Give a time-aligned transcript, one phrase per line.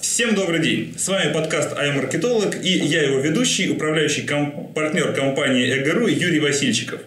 [0.00, 0.94] Всем добрый день!
[0.96, 6.06] С вами подкаст «I am маркетолог» и я его ведущий, управляющий ком- партнер компании «Эгору»
[6.06, 7.00] Юрий Васильчиков.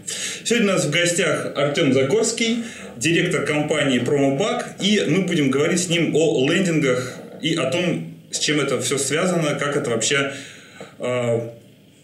[0.43, 2.63] Сегодня у нас в гостях Артем Загорский,
[2.95, 8.37] директор компании «Промобак», и мы будем говорить с ним о лендингах и о том, с
[8.37, 10.33] чем это все связано, как это вообще
[10.99, 11.49] э,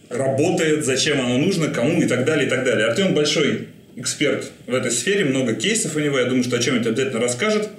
[0.09, 2.87] работает, зачем оно нужно, кому и так далее, и так далее.
[2.87, 6.87] Артем большой эксперт в этой сфере, много кейсов у него, я думаю, что о чем-нибудь
[6.87, 7.69] обязательно расскажет.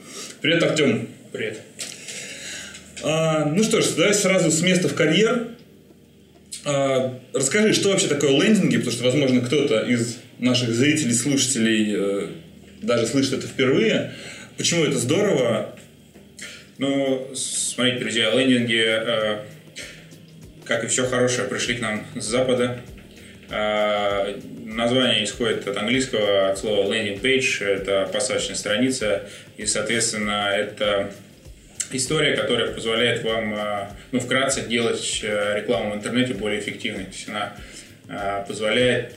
[0.40, 1.08] Привет, Артем.
[1.32, 1.58] Привет.
[3.02, 5.48] А, ну что ж, давай сразу с места в карьер.
[6.64, 12.28] А, расскажи, что вообще такое лендинги, потому что, возможно, кто-то из наших зрителей, слушателей э,
[12.82, 14.12] даже слышит это впервые.
[14.56, 15.74] Почему это здорово?
[16.78, 19.38] Ну, смотрите, друзья, лендинги, э,
[20.64, 22.80] как и все хорошее, пришли к нам с Запада.
[23.50, 29.22] Э, название исходит от английского, от слова landing page, это посадочная страница,
[29.56, 31.12] и, соответственно, это
[31.96, 37.04] история, которая позволяет вам, э, ну, вкратце делать э, рекламу в интернете более эффективной.
[37.04, 37.56] То есть она
[38.08, 39.14] э, позволяет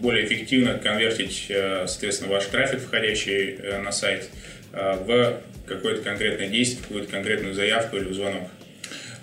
[0.00, 4.30] более эффективно конвертить, соответственно, ваш трафик, входящий на сайт,
[4.72, 8.48] в какое-то конкретное действие, какую-то конкретную заявку или звонок.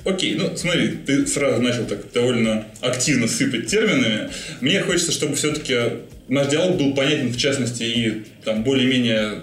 [0.05, 4.29] Окей, ну смотри, ты сразу начал так довольно активно сыпать терминами.
[4.61, 5.75] Мне хочется, чтобы все-таки
[6.29, 9.41] наш диалог был понятен, в частности, и там более-менее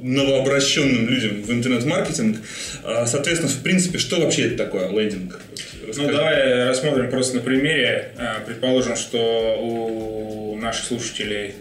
[0.00, 2.38] новообращенным людям в интернет-маркетинг.
[2.84, 5.40] А, соответственно, в принципе, что вообще это такое лендинг?
[5.86, 6.08] Расскажи.
[6.08, 8.12] Ну, давай рассмотрим просто на примере.
[8.16, 11.54] А, предположим, что у наших слушателей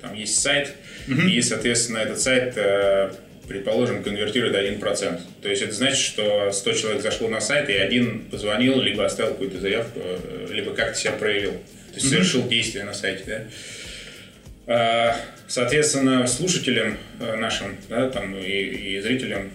[0.00, 0.72] там есть сайт,
[1.08, 1.20] угу.
[1.22, 3.12] и, соответственно, этот сайт э,
[3.46, 5.20] предположим, конвертирует 1%.
[5.42, 9.32] То есть это значит, что 100 человек зашло на сайт, и один позвонил, либо оставил
[9.32, 11.52] какую-то заявку, э, либо как-то себя проявил.
[11.52, 13.24] То есть совершил действие на сайте.
[13.26, 13.42] Да?
[14.66, 15.16] А,
[15.48, 19.50] соответственно, слушателям э, нашим да, там, и, и зрителям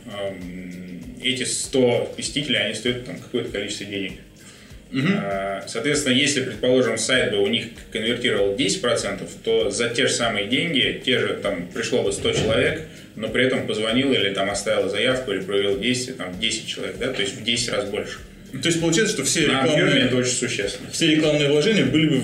[1.22, 4.14] эти 100 посетителей, они стоят там, какое-то количество денег.
[4.92, 5.08] Угу.
[5.68, 11.02] Соответственно, если, предположим, сайт бы у них конвертировал 10%, то за те же самые деньги,
[11.04, 15.32] те же там пришло бы 100 человек, но при этом позвонил или там оставил заявку
[15.32, 18.20] или провел действие там 10 человек, да, то есть в 10 раз больше.
[18.52, 20.90] То есть получается, что все рекламные, это очень существенно.
[20.92, 22.22] все рекламные вложения были бы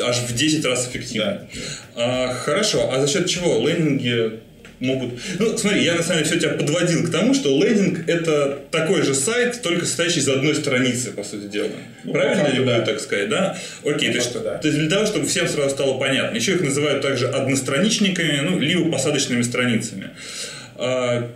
[0.00, 1.48] аж в 10 раз эффективнее.
[1.94, 2.28] Да.
[2.28, 4.40] А, хорошо, а за счет чего лендинги
[4.80, 5.12] могут...
[5.38, 9.02] Ну, смотри, я на самом деле все тебя подводил к тому, что лендинг– это такой
[9.02, 11.68] же сайт, только состоящий из одной страницы, по сути дела.
[12.04, 12.80] Ну, Правильно ли да.
[12.80, 13.56] так сказать, да?
[13.84, 14.58] Окей, ну, то есть, да.
[14.58, 16.34] то есть для того, чтобы всем сразу стало понятно.
[16.36, 20.10] Еще их называют также одностраничниками, ну, либо посадочными страницами.
[20.76, 21.30] А,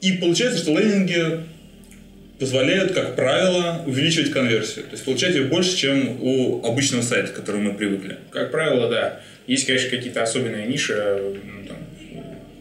[0.00, 1.40] и получается, что лендинги
[2.38, 4.84] позволяют, как правило, увеличивать конверсию.
[4.84, 8.18] То есть получать ее больше, чем у обычного сайта, к которому мы привыкли.
[8.30, 9.20] Как правило, да.
[9.46, 10.94] Есть, конечно, какие-то особенные ниши,
[11.44, 11.76] ну, там,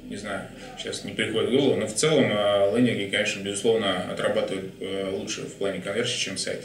[0.09, 0.41] не знаю,
[0.77, 5.41] сейчас не приходит в голову, но в целом э, лендинги, конечно, безусловно, отрабатывают э, лучше
[5.41, 6.61] в плане конверсии, чем сайт.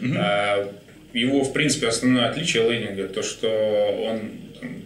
[0.00, 0.14] Угу.
[1.12, 3.48] Его, в принципе, основное отличие лендинга, то, что
[4.06, 4.82] он там,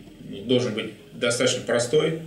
[0.47, 2.21] должен быть достаточно простой,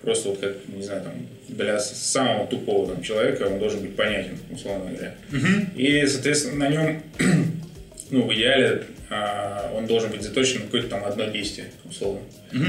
[0.00, 1.12] просто вот как, не знаю, там,
[1.56, 5.14] для самого тупого там, человека он должен быть понятен, условно говоря.
[5.32, 5.76] Угу.
[5.76, 7.02] И, соответственно, на нем,
[8.10, 12.20] ну, в идеале, а, он должен быть заточен на какое-то там одно действие, условно.
[12.52, 12.66] Угу.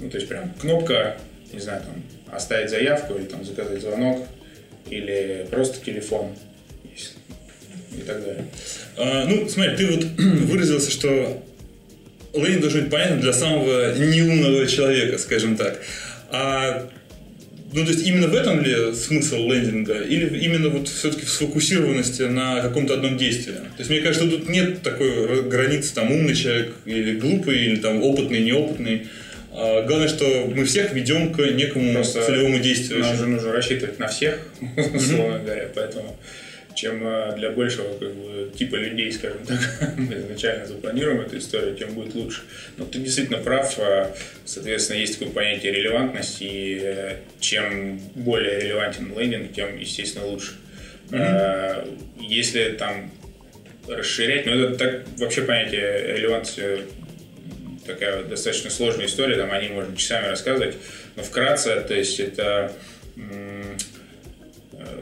[0.00, 1.16] Ну, то есть, прям кнопка,
[1.52, 2.02] не знаю, там,
[2.34, 4.26] оставить заявку или там заказать звонок,
[4.88, 6.34] или просто телефон
[7.96, 8.44] и так далее.
[8.96, 10.04] А, ну, смотри, ты вот
[10.46, 11.42] выразился, что
[12.34, 15.80] лендинг должен быть понятен для самого неумного человека, скажем так.
[16.30, 16.88] А
[17.72, 20.00] ну, то есть именно в этом ли смысл лендинга?
[20.00, 23.52] Или именно вот все-таки в сфокусированности на каком-то одном действии?
[23.52, 28.02] То есть мне кажется, тут нет такой границы, там, умный человек или глупый, или там
[28.02, 29.06] опытный, неопытный.
[29.52, 33.00] А главное, что мы всех ведем к некому Просто целевому действию.
[33.00, 34.40] Нам же нужно рассчитывать на всех,
[34.94, 36.18] условно говоря, поэтому
[36.80, 39.58] чем э, для большего как бы, типа людей, скажем так,
[39.98, 42.40] мы изначально запланируем эту историю, тем будет лучше.
[42.78, 44.14] Но ты действительно прав, э,
[44.46, 50.52] соответственно, есть такое понятие релевантности, и э, чем более релевантен лендинг, тем, естественно, лучше.
[51.10, 51.98] Mm-hmm.
[52.20, 53.10] Если там
[53.88, 56.82] расширять, но ну, это так, вообще понятие релевантности
[57.84, 60.76] такая достаточно сложная история, там о ней можно часами рассказывать,
[61.16, 62.72] но вкратце, то есть это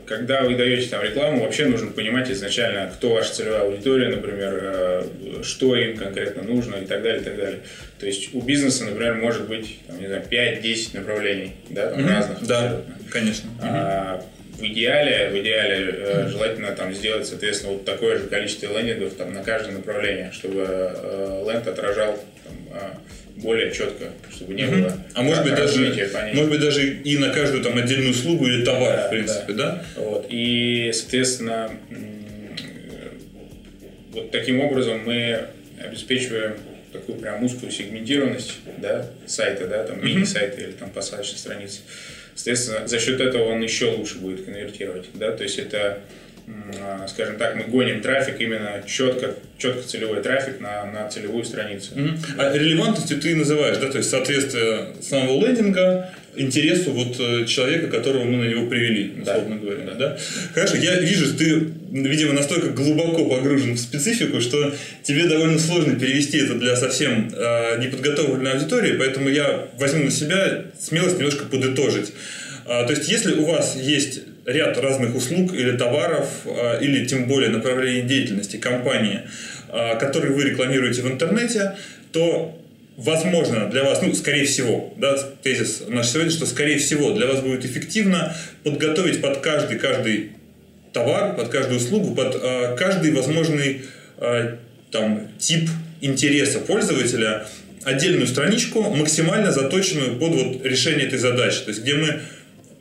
[0.07, 5.03] когда вы даете там рекламу, вообще нужно понимать изначально, кто ваша целевая аудитория, например, э,
[5.43, 7.61] что им конкретно нужно и так далее, и так далее.
[7.99, 12.09] То есть у бизнеса, например, может быть, там, не знаю, 5-10 направлений, да, там, mm-hmm.
[12.09, 12.47] разных.
[12.47, 12.95] Да, абсолютно.
[13.11, 13.51] конечно.
[13.63, 14.25] А,
[14.59, 19.33] в идеале, в идеале э, желательно там сделать, соответственно, вот такое же количество лендингов там
[19.33, 22.81] на каждое направление, чтобы э, ленд отражал там,
[23.43, 24.97] более четко, чтобы не было.
[25.15, 25.81] А может быть даже,
[26.35, 29.85] может быть даже и на каждую там отдельную услугу или товар, да, в принципе, да?
[29.97, 30.03] да?
[30.03, 30.27] Вот.
[30.29, 31.71] И, соответственно,
[34.13, 35.47] вот таким образом мы
[35.79, 36.57] обеспечиваем
[36.93, 41.81] такую прям узкую сегментированность да, сайта, да, там мини-сайта или там посадочной страницы.
[42.35, 45.07] Соответственно, за счет этого он еще лучше будет конвертировать.
[45.15, 45.33] Да?
[45.33, 46.01] То есть это,
[47.09, 51.93] скажем так, мы гоним трафик именно четко, четко целевой трафик на, на целевую страницу.
[51.95, 52.19] Mm-hmm.
[52.39, 58.25] А релевантностью ты называешь, да, то есть соответствие самого лендинга интересу вот э, человека, которого
[58.25, 59.61] мы на него привели, условно да.
[59.61, 59.85] говоря.
[59.85, 59.95] Да.
[59.95, 60.19] Да?
[60.55, 64.73] Хорошо, я вижу, ты, видимо, настолько глубоко погружен в специфику, что
[65.03, 70.65] тебе довольно сложно перевести это для совсем э, неподготовленной аудитории, поэтому я возьму на себя
[70.79, 72.13] смелость немножко подытожить.
[72.67, 77.29] А, то есть, если у вас есть ряд разных услуг или товаров, а, или тем
[77.29, 79.21] более направлений деятельности компании,
[79.69, 81.77] а, которые вы рекламируете в интернете,
[82.13, 82.59] то
[82.97, 87.43] возможно для вас, ну, скорее всего, да, тезис наш сегодня, что скорее всего для вас
[87.43, 88.35] будет эффективно
[88.65, 90.33] подготовить под каждый, каждый
[90.95, 93.83] товар, под каждую услугу, под э, каждый возможный
[94.91, 95.69] там, тип
[96.01, 97.47] интереса пользователя
[97.85, 101.61] отдельную страничку, максимально заточенную под вот решение этой задачи.
[101.61, 102.21] То есть, где мы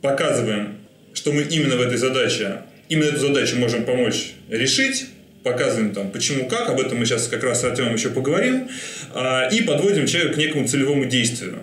[0.02, 0.77] показываем,
[1.14, 5.06] что мы именно в этой задаче, именно эту задачу можем помочь решить,
[5.42, 8.68] показываем там почему как, об этом мы сейчас как раз с Артемом еще поговорим,
[9.14, 11.60] а, и подводим человека к некому целевому действию.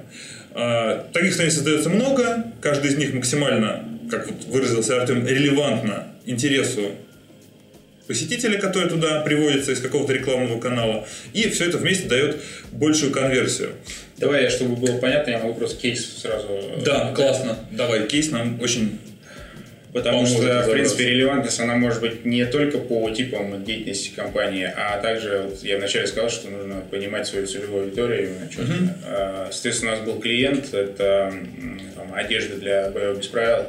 [0.51, 6.91] А, таких страниц создается много, каждый из них максимально, как вот выразился Артем, релевантно интересу
[8.07, 12.37] посетителя, который туда приводится из какого-то рекламного канала, и все это вместе дает
[12.71, 13.71] большую конверсию.
[14.17, 16.47] Давай, чтобы было понятно, я могу просто кейс сразу...
[16.83, 17.57] Да, классно.
[17.71, 18.99] Давай, кейс нам очень
[19.95, 24.97] Потому что, в принципе, релевантность, она может быть не только по типам деятельности компании, а
[24.99, 28.31] также, вот я вначале сказал, что нужно понимать свою целевую аудиторию.
[28.57, 29.47] Uh-huh.
[29.51, 31.33] Соответственно, у нас был клиент, это
[31.95, 33.67] там, одежда для боев без правил,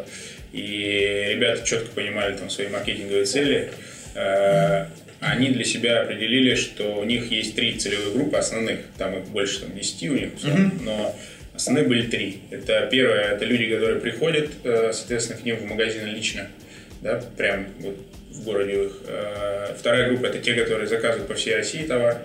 [0.52, 3.70] и ребята четко понимали там свои маркетинговые цели.
[4.17, 4.87] Uh-huh.
[5.20, 9.61] Они для себя определили, что у них есть три целевые группы основных, там их больше
[9.61, 10.82] там, 10 у них, uh-huh.
[10.82, 11.17] но
[11.56, 12.41] Основные были три.
[12.50, 16.49] Это первое, это люди, которые приходят, э, соответственно, к ним в магазин лично,
[17.00, 17.97] да, прям вот
[18.31, 18.93] в городе их.
[19.08, 22.19] Э, вторая группа это те, которые заказывают по всей России товар,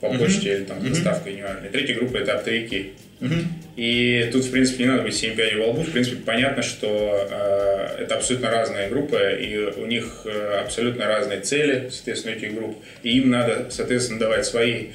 [0.00, 1.66] по почте или там доставкой, неважно.
[1.66, 2.92] И третья группа это оптовики.
[3.20, 3.42] Uh-huh.
[3.76, 5.82] И тут, в принципе, не надо быть 7 пядей во лбу.
[5.82, 11.40] В принципе, понятно, что э, это абсолютно разные группы, и у них э, абсолютно разные
[11.40, 12.76] цели, соответственно, этих групп.
[13.02, 14.88] И им надо, соответственно, давать свои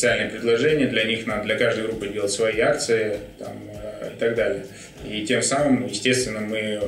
[0.00, 4.34] специальные предложения, для них надо для каждой группы делать свои акции там, э, и так
[4.34, 4.64] далее.
[5.06, 6.80] И тем самым, естественно, мы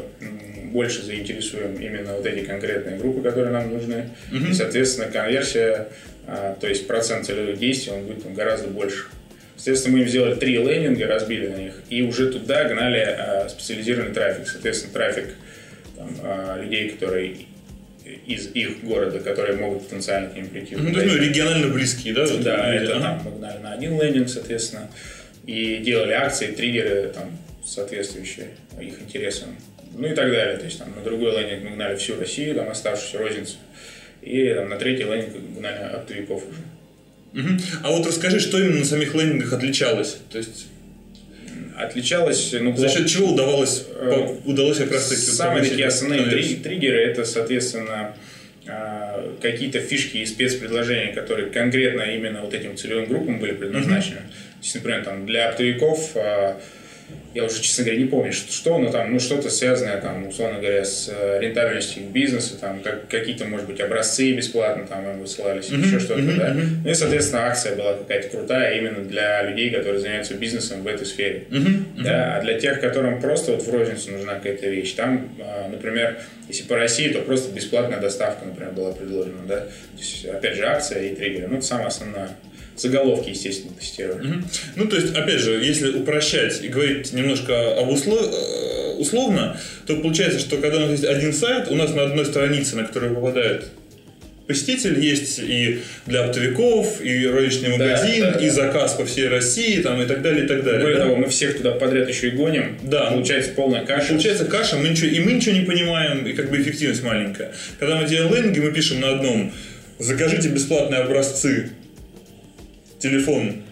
[0.72, 4.08] больше заинтересуем именно вот эти конкретные группы, которые нам нужны.
[4.30, 4.50] Mm-hmm.
[4.50, 5.88] И, соответственно, конверсия,
[6.26, 9.04] а, то есть процент целевых действий, он будет гораздо больше.
[9.56, 14.14] Соответственно, мы им сделали три лендинга, разбили на них, и уже туда гнали а, специализированный
[14.14, 14.48] трафик.
[14.48, 15.34] Соответственно, трафик
[15.96, 17.36] там, а, людей, которые
[18.26, 20.76] из их города, которые могут потенциально к ним прийти.
[20.76, 22.26] Ну, то есть, ну, регионально близкие, да?
[22.38, 24.90] Да, это там мы гнали на один лендинг, соответственно,
[25.46, 28.48] и делали акции, триггеры там соответствующие
[28.80, 29.56] их интересам.
[29.94, 30.56] Ну и так далее.
[30.56, 33.56] То есть там на другой лендинг мы гнали всю Россию, там оставшуюся розницу.
[34.22, 37.42] И там, на третий лендинг гнали оптовиков уже.
[37.44, 37.58] Угу.
[37.82, 40.18] А вот расскажи, что именно на самих лендингах отличалось?
[40.30, 40.66] То есть
[41.84, 42.54] отличалось...
[42.58, 45.20] Ну, За счет чего удавалось, э, удалось как раз таки...
[45.20, 48.16] Самые такие основные три, триггеры это, соответственно,
[48.66, 54.16] э, какие-то фишки и спецпредложения, которые конкретно именно вот этим целевым группам были предназначены.
[54.16, 54.60] Mm-hmm.
[54.60, 56.54] То есть, например, там, для оптовиков э,
[57.34, 60.58] я уже, честно говоря, не помню, что, что но там, ну, что-то связанное, там, условно
[60.58, 65.70] говоря, с э, рентабельностью бизнеса, там, как, какие-то, может быть, образцы бесплатно там им высылались,
[65.70, 65.86] mm-hmm.
[65.86, 66.36] еще что-то, mm-hmm.
[66.36, 66.54] да.
[66.84, 71.06] Ну и, соответственно, акция была какая-то крутая именно для людей, которые занимаются бизнесом в этой
[71.06, 71.44] сфере.
[71.48, 72.02] Mm-hmm.
[72.02, 76.18] Да, а для тех, которым просто вот в розницу нужна какая-то вещь, там, а, например,
[76.48, 79.60] если по России, то просто бесплатная доставка, например, была предложена, да.
[79.60, 82.28] То есть, опять же, акция и триггеры, ну, это самое основное
[82.76, 84.26] заголовки, естественно, тестировали.
[84.26, 84.42] Угу.
[84.76, 88.20] Ну, то есть, опять же, если упрощать и говорить немножко об услов...
[88.22, 92.24] Э, условно, то получается, что когда у нас есть один сайт, у нас на одной
[92.24, 93.64] странице, на которую попадает
[94.46, 99.80] посетитель, есть и для оптовиков, и розничный магазин, да, да, и заказ по всей России,
[99.80, 100.80] там, и так далее, и так далее.
[100.80, 101.04] Более да?
[101.04, 102.78] того, мы всех туда подряд еще и гоним.
[102.82, 103.10] Да.
[103.10, 104.08] Получается полная каша.
[104.08, 107.52] Получается каша, мы ничего, и мы ничего не понимаем, и как бы эффективность маленькая.
[107.78, 109.52] Когда мы делаем лендинги, мы пишем на одном
[109.98, 111.70] закажите бесплатные образцы
[113.02, 113.62] телефон,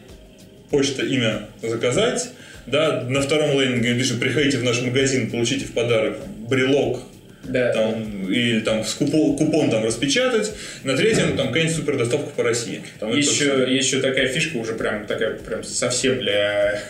[0.70, 2.30] почта, имя заказать.
[2.66, 6.18] Да, на втором лендинге пишем, приходите в наш магазин, получите в подарок
[6.48, 7.02] брелок
[7.44, 7.72] Да.
[7.72, 10.52] Там, или там с купон, купон там распечатать.
[10.84, 12.82] На третьем там какая-нибудь супер доставка по России.
[12.98, 16.82] Там еще, есть еще такая фишка уже прям такая прям совсем для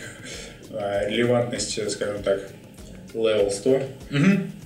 [0.73, 2.41] а, релевантности, скажем так,
[3.15, 3.71] level 100.
[3.71, 3.83] Угу.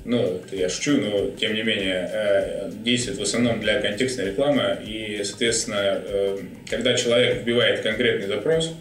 [0.06, 4.78] Ну, это я шучу, но тем не менее э, действует в основном для контекстной рекламы.
[4.86, 8.74] И, соответственно, э, когда человек вбивает конкретный запрос,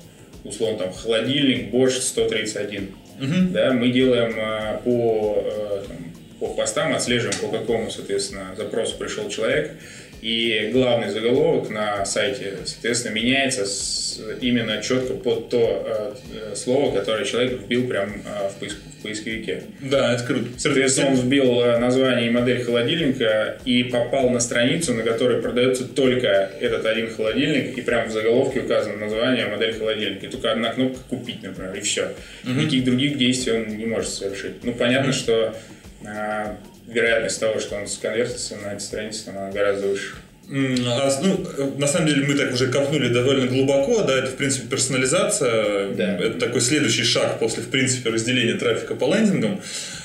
[0.43, 3.27] условно там холодильник Bosch 131, угу.
[3.51, 5.45] да, мы делаем э, по,
[5.87, 5.97] там,
[6.39, 9.71] по постам, отслеживаем, по какому, соответственно, запросу пришел человек,
[10.23, 17.25] и главный заголовок на сайте, соответственно, меняется с, именно четко под то э, слово, которое
[17.25, 19.63] человек вбил прямо э, в, поиск, в поисковике.
[19.81, 20.47] Да, это круто.
[20.57, 25.85] Соответственно, он вбил э, название и модель холодильника и попал на страницу, на которой продается
[25.85, 30.27] только этот один холодильник, и прямо в заголовке указано название, модель холодильника.
[30.27, 32.13] И только одна кнопка «Купить», например, и все.
[32.43, 32.53] Угу.
[32.53, 34.63] Никаких других действий он не может совершить.
[34.63, 35.17] Ну, понятно, угу.
[35.17, 35.55] что
[36.05, 36.55] э,
[36.87, 40.15] вероятность того, что он сконвертится на этой странице, она гораздо выше.
[40.51, 41.45] А, ну,
[41.77, 46.17] на самом деле мы так уже копнули довольно глубоко, да, это в принципе персонализация, да.
[46.17, 49.61] это такой следующий шаг после в принципе разделения трафика по лендингам.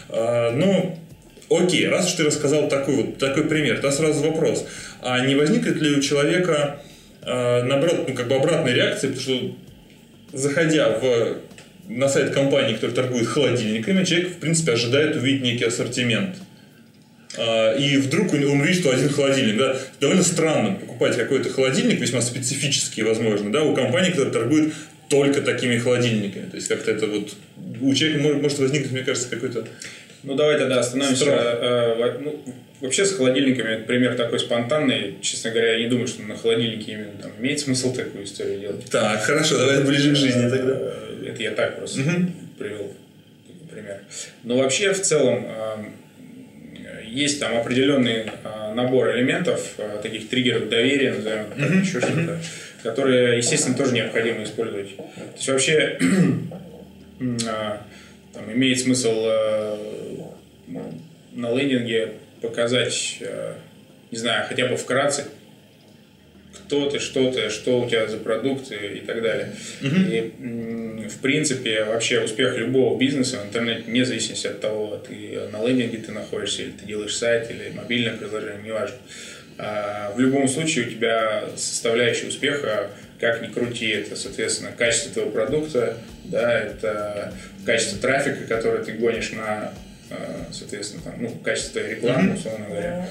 [0.08, 0.98] А, ну,
[1.50, 4.64] окей, раз уж ты рассказал такой вот такой пример, то сразу вопрос,
[5.02, 6.80] а не возникнет ли у человека
[7.22, 9.56] а, наоборот, ну, как бы обратной реакции, потому что
[10.32, 11.38] заходя в
[11.88, 16.36] на сайт компании, которая торгует холодильниками, человек, в принципе, ожидает увидеть некий ассортимент.
[17.36, 19.58] А, и вдруг он видит, что один холодильник.
[19.58, 24.72] Да, довольно странно покупать какой-то холодильник, весьма специфический, возможно, да, у компании, которая торгует
[25.08, 26.48] только такими холодильниками.
[26.48, 27.34] То есть как-то это вот
[27.80, 29.66] у человека может, может возникнуть, мне кажется, какой-то
[30.24, 31.26] ну, давай тогда остановимся.
[31.30, 32.42] Э, ну,
[32.80, 35.16] вообще с холодильниками это пример такой спонтанный.
[35.20, 38.84] Честно говоря, я не думаю, что на холодильнике именно там имеет смысл такую историю делать.
[38.90, 40.76] Так, хорошо, давай ближе к жизни тогда.
[40.76, 42.10] Э, это я так просто угу.
[42.58, 42.94] привел
[43.70, 44.00] пример.
[44.42, 45.46] Но вообще в целом
[47.08, 51.80] есть там определенный а, набор элементов, а, таких триггеров доверия, назовем так, mm-hmm.
[51.80, 52.38] еще что-то,
[52.82, 54.96] которые, естественно, тоже необходимо использовать.
[54.96, 55.02] То
[55.36, 55.98] есть вообще
[57.48, 57.82] а,
[58.32, 59.26] там, имеет смысл
[61.32, 63.22] на лендинге показать,
[64.10, 65.26] не знаю, хотя бы вкратце,
[66.68, 69.54] кто ты, что ты, что у тебя за продукты и так далее.
[69.80, 71.06] Mm-hmm.
[71.06, 75.66] И, в принципе, вообще успех любого бизнеса в интернете, вне зависимости от того, ты на
[75.66, 78.96] лендинге ты находишься, или ты делаешь сайт, или мобильное приложение, неважно.
[79.56, 85.30] А, в любом случае у тебя составляющая успеха, как ни крути, это, соответственно, качество твоего
[85.30, 87.32] продукта, да, это
[87.64, 89.72] качество трафика, который ты гонишь на,
[90.10, 93.08] а, соответственно, там, ну, качество рекламы, условно говоря,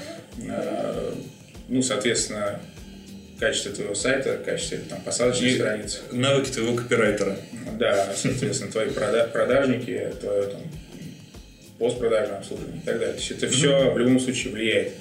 [0.47, 1.15] а,
[1.67, 2.61] ну, соответственно,
[3.39, 5.99] качество твоего сайта, качество там, посадочной страницы.
[6.11, 7.37] Навыки твоего копирайтера.
[7.77, 10.61] Да, соответственно, твои продажники, твое там,
[11.77, 13.13] постпродажное обслуживание и так далее.
[13.13, 14.93] То есть это все в любом случае влияет.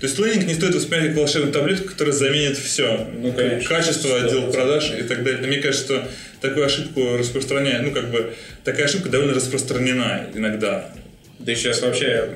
[0.00, 3.08] То есть лендинг не стоит воспринимать как волшебную таблетку, которая заменит все.
[3.14, 3.68] Ну, конечно.
[3.68, 5.40] Качество, отдел продаж и так далее.
[5.40, 6.08] Но мне кажется, что
[6.42, 10.92] такую ошибку распространяет, ну, как бы, такая ошибка довольно распространена иногда.
[11.38, 12.28] Да и сейчас вообще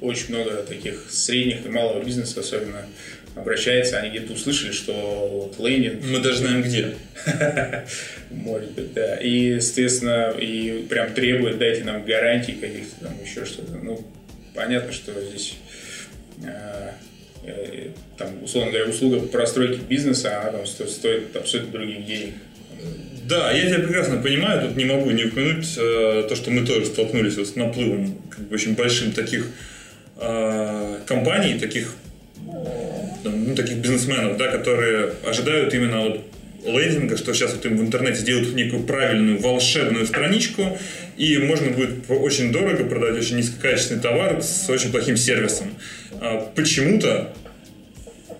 [0.00, 2.86] очень много таких средних и малого бизнеса, особенно
[3.34, 4.92] обращается, они где-то услышали, что
[5.30, 6.04] вот лендинг...
[6.04, 6.94] Мы даже знаем где.
[8.30, 9.16] Может быть, да.
[9.16, 13.72] И, соответственно, и прям требует, дайте нам гарантии каких-то там еще что-то.
[13.82, 14.06] Ну,
[14.54, 15.56] понятно, что здесь
[16.44, 16.90] э,
[17.44, 22.34] э, там, условно говоря, услуга простройки бизнеса, она там стоит, стоит абсолютно других денег.
[23.28, 26.86] Да, я тебя прекрасно понимаю, тут не могу не упомянуть э, то, что мы тоже
[26.86, 29.48] столкнулись вот с наплывом как бы, очень большим таких
[30.16, 31.94] э, компаний, таких
[33.24, 36.24] ну, таких бизнесменов, да, которые ожидают именно вот
[36.64, 40.78] лендинга, что сейчас вот им в интернете сделают некую правильную волшебную страничку,
[41.16, 45.74] и можно будет очень дорого продать очень низкокачественный товар с очень плохим сервисом.
[46.20, 47.32] А почему-то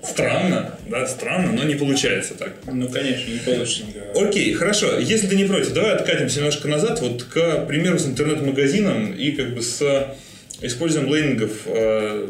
[0.00, 2.54] Странно, да, странно, но не получается так.
[2.66, 3.82] Ну, конечно, не получится
[4.14, 4.98] Окей, хорошо.
[4.98, 9.54] Если ты не против, давай откатимся немножко назад, вот к примеру с интернет-магазином и как
[9.54, 10.14] бы с
[10.60, 12.28] использованием лендингов э,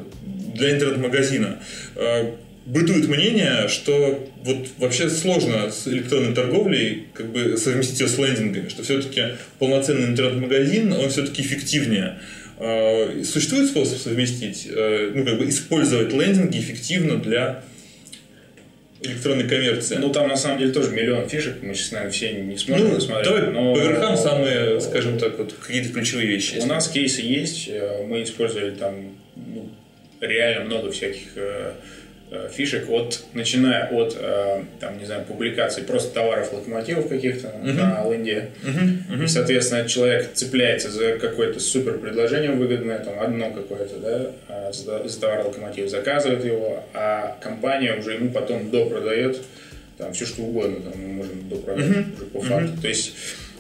[0.55, 1.59] для интернет-магазина.
[1.97, 2.33] Э,
[2.67, 8.69] бытует мнение, что вот вообще сложно с электронной торговлей как бы совместить ее с лендингами,
[8.69, 9.23] что все-таки
[9.59, 12.19] полноценный интернет-магазин, он все-таки эффективнее.
[12.59, 17.65] Э, существует способ совместить, ну, как бы использовать лендинги эффективно для
[19.01, 19.97] электронной коммерции.
[19.97, 23.01] Ну, там на самом деле тоже миллион фишек, мы сейчас, наверное, все не сможем ну,
[23.01, 23.27] смотреть.
[23.27, 23.75] Давай но...
[23.75, 26.59] по верхам самые, скажем так, вот какие-то ключевые вещи.
[26.61, 27.71] У нас кейсы есть,
[28.07, 29.71] мы использовали там ну,
[30.21, 31.73] реально много всяких э, э,
[32.51, 37.73] фишек, от, начиная от, э, там, не знаю, публикации просто товаров, локомотивов каких-то uh-huh.
[37.73, 38.51] на ленде.
[38.63, 38.99] Uh-huh.
[39.11, 39.25] Uh-huh.
[39.25, 45.21] И, соответственно, человек цепляется за какое-то супер предложение выгодное, там, одно какое-то, да, а за,
[45.21, 49.41] товар локомотив, заказывает его, а компания уже ему потом допродает
[49.97, 52.15] там все что угодно, там мы можем допродать uh-huh.
[52.15, 52.73] уже по факту.
[52.75, 52.83] Uh-huh.
[52.83, 53.15] То есть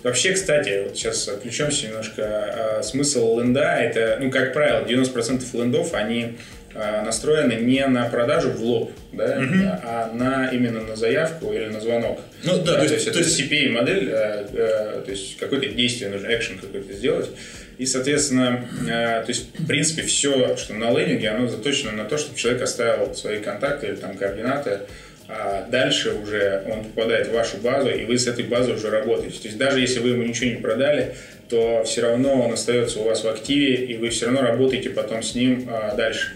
[0.05, 2.81] Вообще, кстати, вот сейчас отключемся немножко.
[2.85, 6.37] Смысл ленда– это, ну, как правило, 90% лендов, они
[6.75, 9.55] настроены не на продажу в лоб, да, угу.
[9.83, 12.21] а на именно на заявку или на звонок.
[12.45, 16.11] Ну да, да то, есть, то есть CPA модель, а, а, то есть какое-то действие
[16.11, 17.31] нужно, экшен какой-то сделать.
[17.79, 22.19] И, соответственно, а, то есть, в принципе, все, что на лендинге, оно заточено на то,
[22.19, 24.81] чтобы человек оставил свои контакты или там координаты,
[25.29, 29.39] а дальше уже он попадает в вашу базу, и вы с этой базой уже работаете.
[29.39, 31.15] То есть даже если вы ему ничего не продали,
[31.49, 35.23] то все равно он остается у вас в активе, и вы все равно работаете потом
[35.23, 36.33] с ним а, дальше.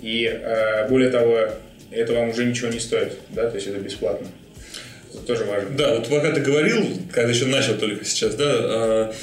[0.00, 1.48] И а, более того,
[1.90, 4.28] это вам уже ничего не стоит, да, то есть это бесплатно.
[5.12, 5.70] Это тоже важно.
[5.76, 9.14] Да, вот пока ты говорил, когда еще начал только сейчас, да, а,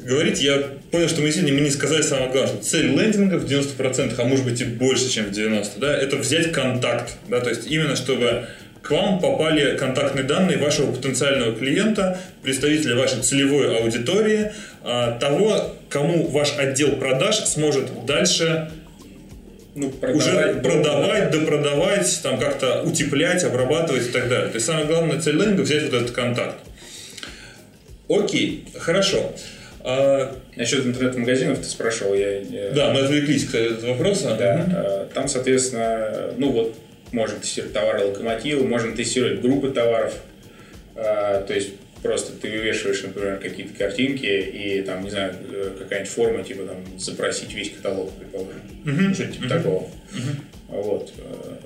[0.00, 4.14] говорить, я понял, что мы сегодня мы не сказали самое главное, цель лендинга в 90%,
[4.16, 7.70] а может быть и больше, чем в 90%, да, это взять контакт, да, то есть
[7.70, 8.46] именно чтобы
[8.82, 16.26] к вам попали контактные данные вашего потенциального клиента, представителя вашей целевой аудитории, а, того, кому
[16.28, 18.70] ваш отдел продаж сможет дальше
[19.74, 24.48] ну, продавать, уже продавать, допродавать, там как-то утеплять, обрабатывать и так далее.
[24.48, 26.56] То есть самое главное цель лендинга взять вот этот контакт.
[28.08, 29.32] Окей, хорошо.
[29.80, 30.36] А...
[30.56, 32.70] Насчет интернет-магазинов ты спрашивал, я, я...
[32.70, 34.28] Да, мы отвлеклись к этому вопросу.
[34.36, 35.14] Да, угу.
[35.14, 36.76] там, соответственно, ну вот,
[37.12, 40.14] можно тестировать товары локомотива, можно тестировать группы товаров,
[40.94, 41.70] а, то есть
[42.02, 46.98] просто ты вывешиваешь, например, какие-то картинки и там, не знаю, э, какая-нибудь форма, типа там
[46.98, 48.60] запросить весь каталог, предположим.
[48.84, 49.14] Uh-huh.
[49.14, 49.48] Что-то типа uh-huh.
[49.48, 49.82] такого.
[49.82, 50.36] Uh-huh.
[50.68, 51.12] Вот.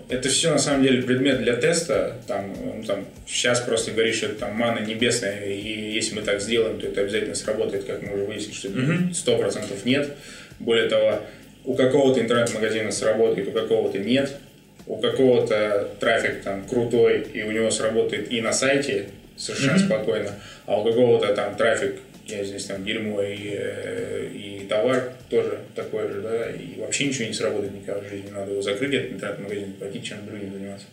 [0.08, 2.18] Это все на самом деле предмет для теста.
[2.28, 6.40] Там, ну, там, сейчас просто говоришь, что это там мана небесная, и если мы так
[6.40, 10.14] сделаем, то это обязательно сработает, как мы уже выяснили, что сто процентов нет.
[10.60, 11.20] Более того,
[11.64, 14.36] у какого-то интернет-магазина сработает, у какого-то нет.
[14.86, 19.86] У какого-то трафик там крутой, и у него сработает и на сайте совершенно mm-hmm.
[19.86, 20.30] спокойно,
[20.66, 21.96] а у какого-то там трафик
[22.26, 27.26] я здесь там дерьмо и, э, и товар тоже такой же, да, и вообще ничего
[27.26, 30.86] не сработает никогда в жизни, надо его закрыть, этот интернет-магазин, пойти чем другим заниматься.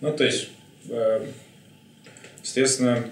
[0.00, 0.48] Ну, то есть,
[0.88, 1.26] э,
[2.42, 3.04] естественно,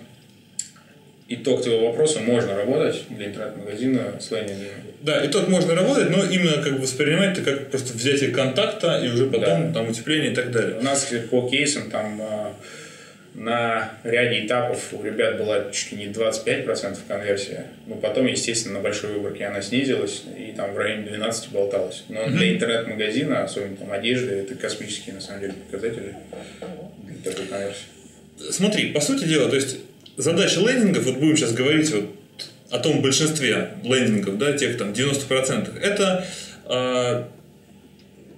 [1.35, 4.71] итог твоего вопроса, можно работать для интернет-магазина с лендингами.
[5.01, 9.09] Да, итог можно работать, но именно как бы воспринимать это как просто взятие контакта и
[9.09, 9.81] уже потом да.
[9.81, 10.79] там утепление и так далее.
[10.79, 12.53] У нас по кейсам там э,
[13.35, 18.81] на ряде этапов у ребят была чуть ли не 25% конверсия, но потом, естественно, на
[18.81, 22.05] большой выборке она снизилась и там в районе 12 болталась.
[22.09, 22.31] Но mm-hmm.
[22.31, 26.15] для интернет-магазина, особенно там одежды, это космические на самом деле показатели
[27.03, 27.87] для такой конверсии.
[28.51, 29.79] Смотри, по сути дела, то есть
[30.17, 32.11] задача лендингов, вот будем сейчас говорить вот
[32.71, 36.27] о том большинстве лендингов, да, тех там 90%, это
[36.69, 37.25] э,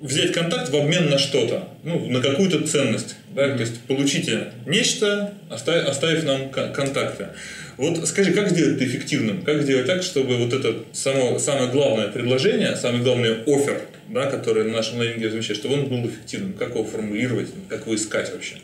[0.00, 3.16] взять контакт в обмен на что-то, ну, на какую-то ценность.
[3.34, 3.54] Да?
[3.54, 7.28] То есть получите нечто, оставив, оставив нам контакты.
[7.76, 9.42] Вот скажи, как сделать это эффективным?
[9.42, 14.64] Как сделать так, чтобы вот это само, самое главное предложение, самый главный офер, да, который
[14.64, 16.52] на нашем лендинге размещает, чтобы он был эффективным?
[16.52, 17.48] Как его формулировать?
[17.68, 18.56] Как его искать вообще?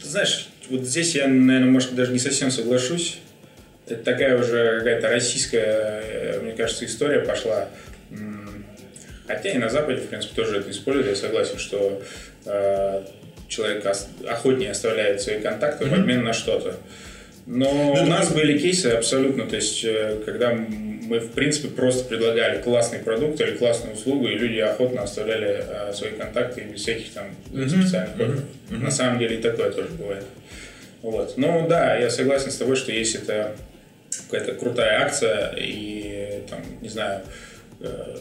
[0.00, 3.18] Ты знаешь, вот здесь я, наверное, может, даже не совсем соглашусь.
[3.86, 7.68] Это такая уже какая-то российская, э, мне кажется, история пошла
[9.28, 11.08] Хотя и на Западе, в принципе, тоже это используют.
[11.08, 12.02] Я согласен, что
[12.46, 13.02] э,
[13.46, 13.84] человек
[14.26, 15.90] охотнее оставляет свои контакты mm-hmm.
[15.90, 16.76] в обмен на что-то.
[17.50, 22.06] Но ну, у нас были кейсы абсолютно, то есть, э, когда мы, в принципе, просто
[22.06, 27.10] предлагали классный продукт или классную услугу, и люди охотно оставляли э, свои контакты без всяких
[27.14, 27.68] там mm-hmm.
[27.68, 28.44] специальных mm-hmm.
[28.68, 28.82] Mm-hmm.
[28.84, 30.24] На самом деле и такое тоже бывает.
[31.00, 31.38] Вот.
[31.38, 33.56] Но да, я согласен с тобой, что если это
[34.30, 37.22] какая-то крутая акция и там, не знаю,
[37.80, 38.16] э,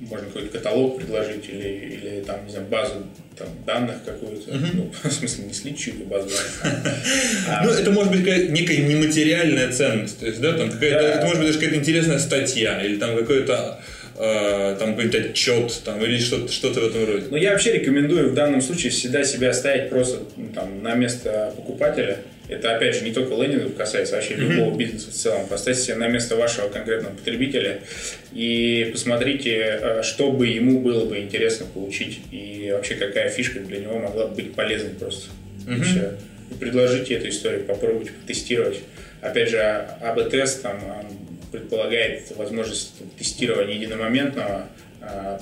[0.00, 3.06] можно какой-то каталог предложить или, или там, не знаю, базу
[3.36, 4.70] там, данных какую-то, uh-huh.
[4.74, 6.94] ну, в смысле, не слить чью-то базу данных.
[7.64, 11.46] Ну, это может быть некая нематериальная ценность, то есть, да, там какая-то, это может быть
[11.48, 13.80] даже какая-то интересная статья или там какой-то
[14.16, 17.26] э, там какой-то отчет там, или что-то, что-то в этом роде.
[17.30, 21.52] Ну, я вообще рекомендую в данном случае всегда себя ставить просто ну, там, на место
[21.56, 24.48] покупателя, это, опять же, не только лендингов касается, а вообще mm-hmm.
[24.48, 25.46] любого бизнеса в целом.
[25.46, 27.80] Поставьте себя на место вашего конкретного потребителя
[28.32, 33.80] и посмотрите, э, что бы ему было бы интересно получить и вообще какая фишка для
[33.80, 35.28] него могла бы быть полезной просто.
[35.66, 35.78] Mm-hmm.
[35.78, 36.14] И все.
[36.50, 38.80] И предложите эту историю, попробуйте потестировать.
[39.20, 39.58] Опять же,
[40.00, 40.80] АБ-тест там
[41.52, 44.68] предполагает возможность тестирования единомоментного а,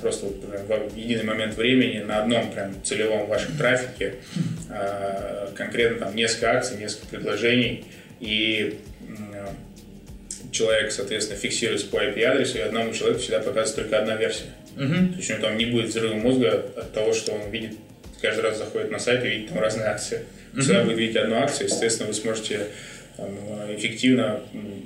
[0.01, 4.15] просто в единый момент времени на одном прям целевом вашем трафике
[4.71, 7.85] а, конкретно там несколько акций, несколько предложений,
[8.21, 8.79] и
[10.51, 14.47] человек, соответственно, фиксируется по IP-адресу, и одному человеку всегда показывается только одна версия.
[14.77, 15.13] Угу.
[15.13, 17.77] То есть у него там не будет взрыва мозга от того, что он видит,
[18.21, 20.23] каждый раз заходит на сайт и видит там разные акции.
[20.53, 20.63] Угу.
[20.63, 22.69] Всегда будет видеть одну акцию, естественно, вы сможете
[23.17, 23.31] там,
[23.75, 24.41] эффективно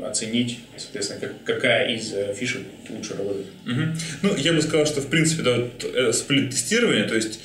[0.05, 3.47] оценить, соответственно, как, какая из э, фишек лучше работает.
[3.67, 3.81] Угу.
[4.23, 7.41] Ну, я бы сказал, что в принципе да, вот, э, сплит-тестирование, то есть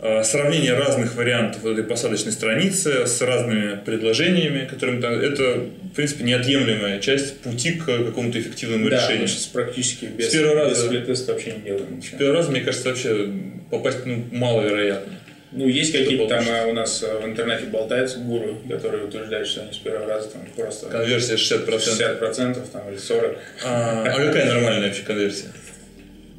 [0.00, 6.24] э, сравнение разных вариантов этой посадочной страницы с разными предложениями, которыми там, это, в принципе,
[6.24, 9.22] неотъемлемая часть пути к какому-то эффективному да, решению.
[9.22, 12.16] Мы сейчас практически без, с первого без раза, вообще не делаем ничего.
[12.16, 13.32] С первого раза, мне кажется, вообще
[13.70, 15.14] попасть ну, маловероятно.
[15.50, 19.62] Ну, есть какие-то там а, у нас а, в интернете болтаются гуру, которые утверждают, что
[19.62, 20.88] они с первого раза там просто...
[20.88, 21.66] Конверсия 60%.
[21.66, 23.36] 60% там, или 40%.
[23.64, 25.48] А, а какая нормальная вообще конверсия?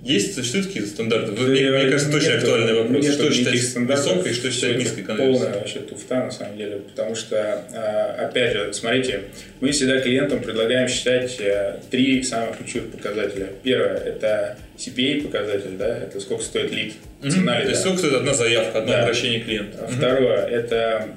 [0.03, 1.33] Есть, существуют какие-то стандарты?
[1.33, 3.03] Да, мне, мне кажется, очень актуальный вопрос.
[3.03, 5.39] Нет, что считать высокой, что считать низкой конверсией?
[5.39, 6.77] Полная вообще туфта, на самом деле.
[6.77, 9.23] Потому что, а, опять же, смотрите,
[9.59, 13.49] мы всегда клиентам предлагаем считать э, три самых ключевых показателя.
[13.61, 17.29] Первое– это CPA показатель, да, это сколько стоит лид, mm-hmm.
[17.31, 17.65] цена лида.
[17.65, 19.03] То есть сколько стоит одна заявка, одно да.
[19.03, 19.85] обращение клиента.
[19.89, 21.09] Второе mm-hmm.– это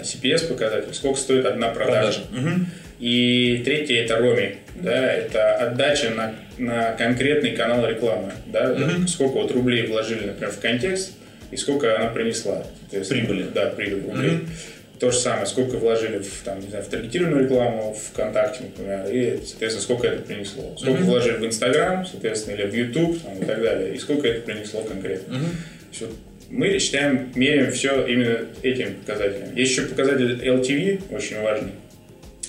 [0.00, 2.22] CPS показатель, сколько стоит одна продажа.
[2.22, 2.48] продажа.
[2.48, 2.64] Mm-hmm.
[3.00, 9.08] И третье– это роми, да, это отдача на, на конкретный канал рекламы, да, mm-hmm.
[9.08, 11.12] сколько вот рублей вложили, например, в контекст,
[11.50, 12.64] и сколько она принесла.
[12.90, 13.46] Прибыли.
[13.52, 14.30] Да, прибыль рублей.
[14.30, 14.98] Mm-hmm.
[15.00, 19.40] То же самое, сколько вложили в, там, не знаю, в таргетированную рекламу, ВКонтакте, например, и,
[19.44, 20.76] соответственно, сколько это принесло.
[20.78, 21.04] Сколько mm-hmm.
[21.04, 24.82] вложили в Инстаграм, соответственно, или в YouTube там, и так далее, и сколько это принесло
[24.82, 25.34] конкретно.
[25.34, 26.14] Mm-hmm.
[26.50, 29.54] мы считаем, меряем все именно этим показателем.
[29.56, 31.72] Есть еще показатель LTV, очень важный.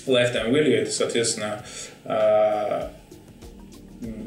[0.08, 1.64] Lifetime Value– это, соответственно,
[2.04, 2.92] а,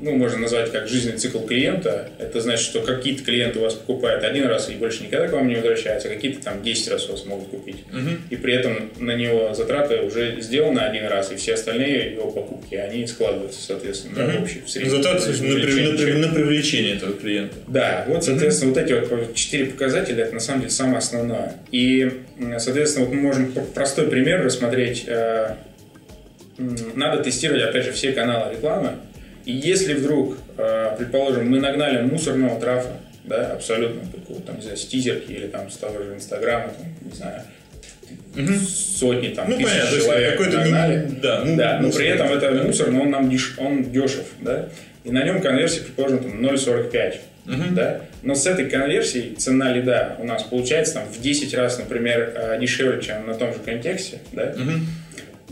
[0.02, 2.10] ну, можно назвать как жизненный цикл клиента.
[2.18, 5.48] Это значит, что какие-то клиенты у вас покупают один раз и больше никогда к вам
[5.48, 7.84] не возвращаются, а какие-то там 10 раз у вас могут купить.
[7.92, 8.18] Uh-huh.
[8.30, 12.76] И при этом на него затраты уже сделаны один раз, и все остальные его покупки,
[12.76, 14.34] они складываются, соответственно, uh-huh.
[14.34, 14.92] да, в общий, в средний.
[14.92, 17.56] Затраты на, при, на, на привлечение этого клиента.
[17.68, 18.76] Да, вот, соответственно, uh-huh.
[18.76, 21.54] вот эти вот четыре показателя, это на самом деле самое основное.
[21.72, 22.12] И,
[22.58, 25.06] соответственно, вот мы можем простой пример рассмотреть.
[26.96, 28.92] Надо тестировать, опять же, все каналы рекламы,
[29.46, 32.90] и если вдруг, э, предположим, мы нагнали мусорного трафа,
[33.24, 36.88] да, абсолютно какого-то, там, не знаю, с тизерки или там с того же Инстаграма, там,
[37.02, 37.42] не знаю,
[38.36, 38.54] угу.
[38.68, 41.06] сотни там, ну, тысяч понятно, человек нагнали.
[41.06, 44.26] Не, да, ну, да, но при этом это мусор, но он нам деш, он дешев,
[44.42, 44.70] да,
[45.04, 47.16] и на нем конверсия, предположим, там 0,45.
[47.46, 47.64] Угу.
[47.72, 48.02] Да?
[48.22, 52.60] Но с этой конверсией цена лида у нас получается там, в 10 раз, например, э,
[52.62, 54.20] дешевле, чем на том же контексте.
[54.34, 54.54] Да?
[54.56, 54.82] Угу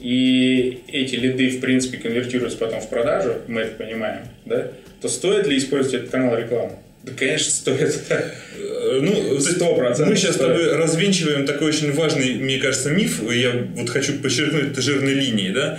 [0.07, 5.47] и эти лиды, в принципе, конвертируются потом в продажу, мы это понимаем, да, то стоит
[5.47, 6.71] ли использовать этот канал рекламы?
[7.03, 7.99] Да, конечно, стоит.
[8.09, 10.05] Э, ну, 100%.
[10.05, 13.21] Мы сейчас с тобой развенчиваем такой очень важный, мне кажется, миф.
[13.29, 15.77] Я вот хочу подчеркнуть это жирной линии, да.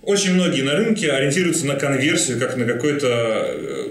[0.00, 3.88] Очень многие на рынке ориентируются на конверсию, как на какой-то э,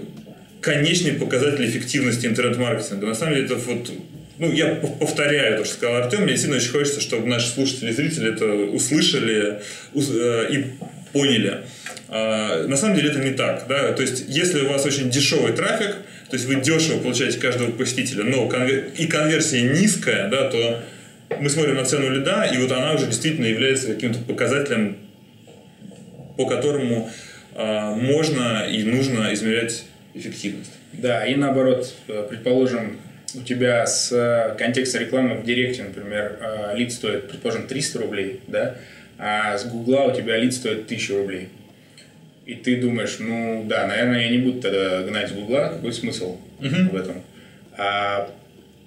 [0.60, 3.06] конечный показатель эффективности интернет-маркетинга.
[3.06, 3.92] На самом деле это вот
[4.38, 7.92] ну, я повторяю то, что сказал Артем, мне сильно очень хочется, чтобы наши слушатели и
[7.92, 9.60] зрители это услышали
[9.94, 10.64] э, и
[11.12, 11.62] поняли.
[12.08, 13.66] А, на самом деле это не так.
[13.68, 13.92] Да?
[13.92, 15.96] То есть, если у вас очень дешевый трафик,
[16.28, 18.90] то есть вы дешево получаете каждого посетителя, но конвер...
[18.96, 20.82] и конверсия низкая, да, то
[21.40, 24.96] мы смотрим на цену лида, и вот она уже действительно является каким-то показателем,
[26.36, 27.10] по которому
[27.54, 30.72] э, можно и нужно измерять эффективность.
[30.92, 32.98] Да, и наоборот, э, предположим,
[33.36, 38.40] у тебя с э, контекста рекламы в Директе, например, э, лид стоит, предположим, 300 рублей,
[38.46, 38.76] да,
[39.18, 41.48] а с Гугла у тебя лид стоит 1000 рублей.
[42.46, 46.38] И ты думаешь, ну да, наверное, я не буду тогда гнать с Гугла, какой смысл
[46.60, 46.90] uh-huh.
[46.90, 47.22] в этом?
[47.76, 48.30] А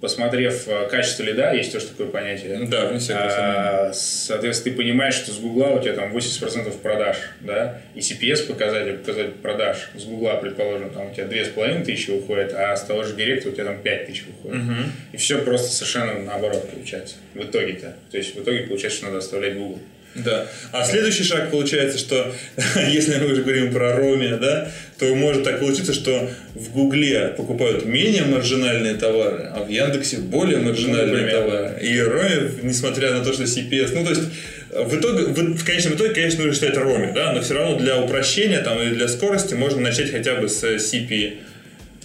[0.01, 2.67] посмотрев э, качество лида, есть тоже такое понятие.
[2.67, 7.81] Да, не а, Соответственно, ты понимаешь, что с Гугла у тебя там 80% продаж, да,
[7.95, 12.83] и CPS показатель, показатель продаж с Гугла, предположим, там у тебя 2500 уходит, а с
[12.83, 14.63] того же директа у тебя там 5000 уходит.
[14.63, 14.73] Угу.
[15.13, 17.95] И все просто совершенно наоборот получается в итоге-то.
[18.11, 19.79] То есть в итоге получается, что надо оставлять Google.
[20.15, 20.47] Да.
[20.71, 22.33] А следующий шаг получается, что
[22.89, 27.85] если мы уже говорим про Роме, да, то может так получиться, что в Гугле покупают
[27.85, 31.79] менее маржинальные товары, а в Яндексе более маржинальные ну, товары.
[31.81, 34.23] И Роме, несмотря на то, что CPS, ну то есть
[34.71, 37.97] в, итоге, в, в конечном итоге, конечно, нужно считать Роме, да, но все равно для
[37.97, 41.33] упрощения там, и для скорости можно начать хотя бы с CP A, CP,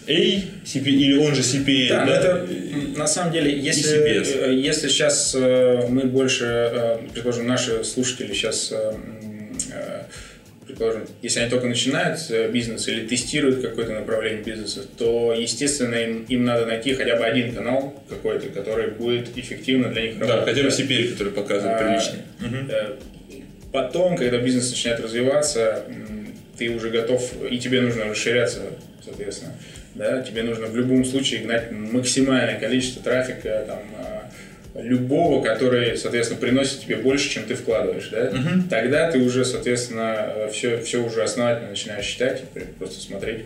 [0.07, 1.89] или он же CPA.
[1.89, 2.19] Да, да?
[2.19, 2.47] это
[2.97, 8.73] на самом деле, если, э, если сейчас э, мы больше, э, предположим, наши слушатели сейчас
[10.67, 12.19] предположим, если они только начинают
[12.51, 17.55] бизнес или тестируют какое-то направление бизнеса, то, естественно, им, им надо найти хотя бы один
[17.55, 20.45] канал какой-то, который будет эффективно для них работать.
[20.47, 22.21] Да, хотя бы CPL, который показывает а, приличный.
[22.41, 23.71] Угу.
[23.73, 25.85] Потом, когда бизнес начинает развиваться,
[26.57, 28.61] ты уже готов, и тебе нужно расширяться,
[29.05, 29.55] соответственно.
[29.95, 34.31] Да, тебе нужно в любом случае гнать максимальное количество трафика, там, а,
[34.81, 38.69] любого, который, соответственно, приносит тебе больше, чем ты вкладываешь, да, угу.
[38.69, 42.43] тогда ты уже, соответственно, все, все уже основательно начинаешь считать,
[42.79, 43.45] просто смотреть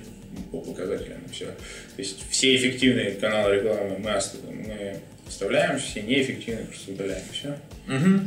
[0.51, 1.47] по показателям, все.
[1.47, 1.53] То
[1.99, 4.11] есть все эффективные каналы рекламы мы,
[4.51, 4.97] мы
[5.29, 7.49] вставляем, все неэффективные просто удаляем, все.
[7.89, 8.21] Угу.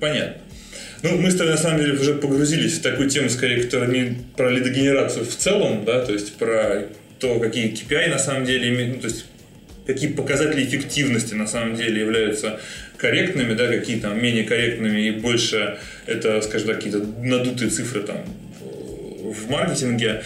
[0.00, 0.40] Понятно.
[1.02, 4.16] Ну, мы с тобой, на самом деле, уже погрузились в такую тему, скорее, которая не
[4.36, 6.86] про лидогенерацию в целом, да, то есть про
[7.24, 9.24] то, какие KPI на самом деле ну, то есть
[9.86, 12.60] какие показатели эффективности на самом деле являются
[12.98, 18.18] корректными, да, какие там менее корректными и больше это, скажем так, какие-то надутые цифры там
[18.60, 20.22] в маркетинге.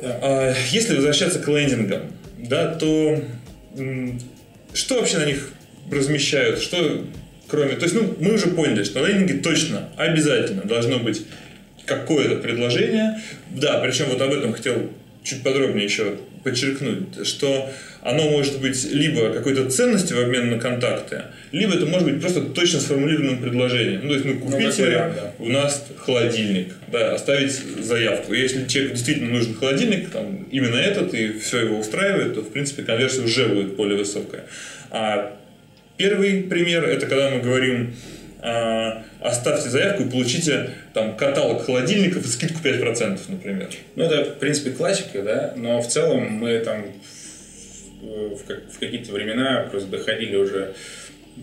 [0.00, 0.54] Да.
[0.70, 3.22] Если возвращаться к лендингам, да, то
[4.72, 5.52] что вообще на них
[5.90, 7.06] размещают, что
[7.46, 7.74] кроме...
[7.74, 11.26] То есть, ну, мы уже поняли, что на лендинге точно, обязательно должно быть
[11.84, 13.20] какое-то предложение.
[13.50, 14.90] Да, причем вот об этом хотел
[15.24, 21.22] чуть подробнее еще подчеркнуть, что оно может быть либо какой-то ценностью в обмен на контакты,
[21.52, 24.00] либо это может быть просто точно сформулированным предложением.
[24.02, 25.32] Ну, то есть, ну, купите ну, да.
[25.38, 28.32] у нас холодильник, да, оставить заявку.
[28.32, 32.82] Если человеку действительно нужен холодильник, там, именно этот, и все его устраивает, то, в принципе,
[32.82, 34.44] конверсия уже будет более высокая.
[34.90, 35.38] А
[36.02, 37.94] Первый пример– это когда мы говорим
[38.42, 43.68] оставьте заявку и получите там каталог холодильников и скидку 5%, например.
[43.94, 46.86] Ну, это, в принципе, классика, да, но в целом мы там
[48.02, 50.74] в, в какие-то времена просто доходили уже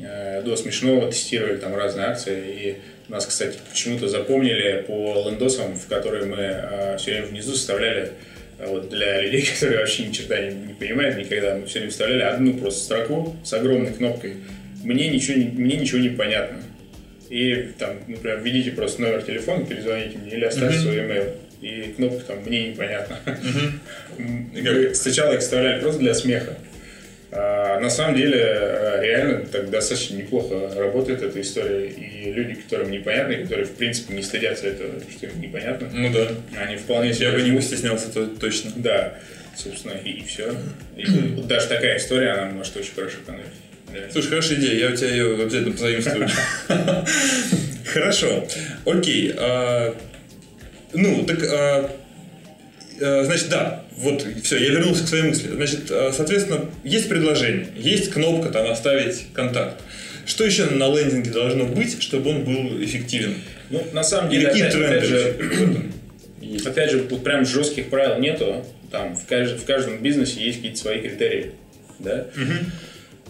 [0.01, 5.87] э, до смешного, тестировали там разные акции, и нас, кстати, почему-то запомнили по лендосам, в
[5.87, 8.11] которые мы э, все время внизу составляли
[8.59, 11.91] э, вот для людей, которые вообще ни черта не, не понимают никогда, мы все время
[11.91, 14.35] вставляли одну просто строку с огромной кнопкой.
[14.83, 16.59] «Мне ничего, мне ничего не понятно»
[17.29, 20.81] и там, например, введите просто номер телефона, перезвоните мне или оставьте uh-huh.
[20.81, 21.35] свой email.
[21.61, 23.19] И кнопка там мне непонятно.
[24.93, 26.57] Сначала их вставляли просто для смеха.
[27.31, 31.87] А, на самом деле, э, реально так достаточно неплохо работает эта история.
[31.87, 35.89] И люди, которым непонятно, которые, в принципе, не стыдятся этого, что им непонятно.
[35.93, 36.29] Ну да.
[36.59, 37.27] Они вполне себе...
[37.27, 38.71] Я бы не стеснялся, то точно.
[38.77, 39.19] Да.
[39.55, 40.55] Собственно, и, и все.
[40.97, 41.05] И
[41.43, 43.59] даже такая история, она может очень хорошо понравиться.
[44.11, 46.29] Слушай, хорошая идея, я у тебя ее обязательно позаимствую.
[47.85, 48.47] Хорошо,
[48.85, 49.33] окей.
[49.35, 49.95] А,
[50.93, 51.91] ну, так, а,
[53.01, 55.49] а, значит, да, вот, все, я вернулся к своей мысли.
[55.49, 59.81] Значит, соответственно, есть предложение, есть кнопка там «Оставить контакт».
[60.25, 63.35] Что еще на лендинге должно быть, чтобы он был эффективен?
[63.71, 65.91] Ну, на самом деле, какие тренды опять же?
[66.65, 68.63] Опять же, вот прям жестких правил нету.
[68.91, 71.53] Там в, кажд, в каждом бизнесе есть какие-то свои критерии.
[71.99, 72.27] Да?
[72.35, 72.53] Угу.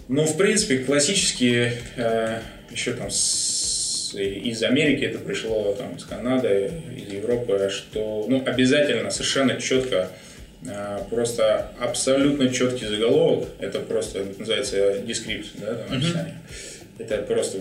[0.09, 2.39] Ну, в принципе, классические, э,
[2.71, 9.11] еще там с, из Америки это пришло, там, из Канады, из Европы, что ну, обязательно,
[9.11, 10.09] совершенно четко,
[10.65, 16.33] э, просто абсолютно четкий заголовок, это просто называется дескрипт, да, там, описание.
[16.33, 17.03] Mm-hmm.
[17.03, 17.59] Это просто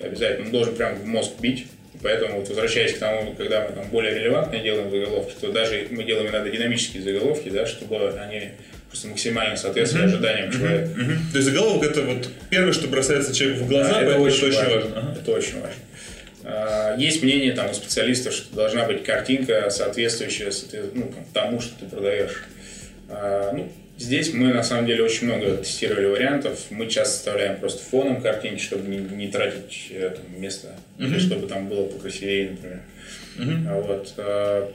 [0.00, 1.66] обязательно, он должен прям в мозг бить.
[2.02, 6.04] Поэтому, вот, возвращаясь к тому, когда мы там более релевантные делаем заголовки, то даже мы
[6.04, 8.52] делаем иногда динамические заголовки, да, чтобы они
[8.92, 10.08] просто максимально соответствует mm-hmm.
[10.08, 10.58] ожиданиям mm-hmm.
[10.58, 11.00] человека.
[11.00, 11.32] Mm-hmm.
[11.32, 14.56] То есть заголовок это вот первое, что бросается человеку в глаза, да, это, очень, это
[14.56, 14.74] важно.
[14.74, 14.98] важно.
[14.98, 15.18] Ага.
[15.18, 15.82] Это очень важно.
[16.44, 20.52] А, есть мнение там у специалистов, что должна быть картинка, соответствующая
[20.92, 22.44] ну, тому, что ты продаешь.
[23.08, 26.58] А, ну, здесь мы на самом деле очень много тестировали вариантов.
[26.68, 31.06] Мы часто составляем просто фоном картинки, чтобы не, не тратить э, там, место, mm-hmm.
[31.06, 32.80] или чтобы там было покрасивее, например.
[33.38, 33.82] Mm-hmm.
[33.82, 34.68] Вот.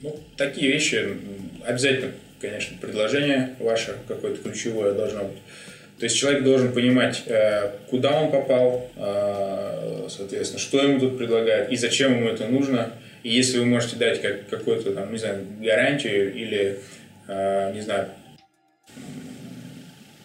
[0.00, 1.18] Ну, такие вещи
[1.66, 5.38] обязательно конечно, предложение ваше какое-то ключевое должно быть.
[5.98, 11.70] То есть человек должен понимать, э, куда он попал, э, соответственно, что ему тут предлагают
[11.70, 12.92] и зачем ему это нужно.
[13.22, 16.78] И если вы можете дать как, какую-то там, не знаю, гарантию или,
[17.28, 18.08] э, не знаю,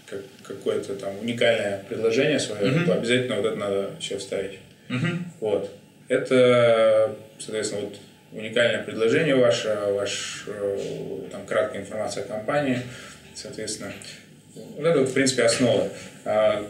[0.05, 2.85] как, какое-то там уникальное предложение свое, mm-hmm.
[2.85, 4.59] то обязательно вот это надо все вставить.
[4.87, 5.17] Mm-hmm.
[5.41, 5.71] Вот.
[6.07, 7.97] Это, соответственно, вот
[8.35, 10.77] уникальное предложение ваше, ваш, э,
[11.31, 12.81] там, краткая информация о компании,
[13.33, 13.93] соответственно.
[14.53, 15.89] Вот это, в принципе, основа.
[16.25, 16.67] А,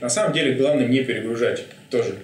[0.00, 2.16] на самом деле, главное не перегружать тоже.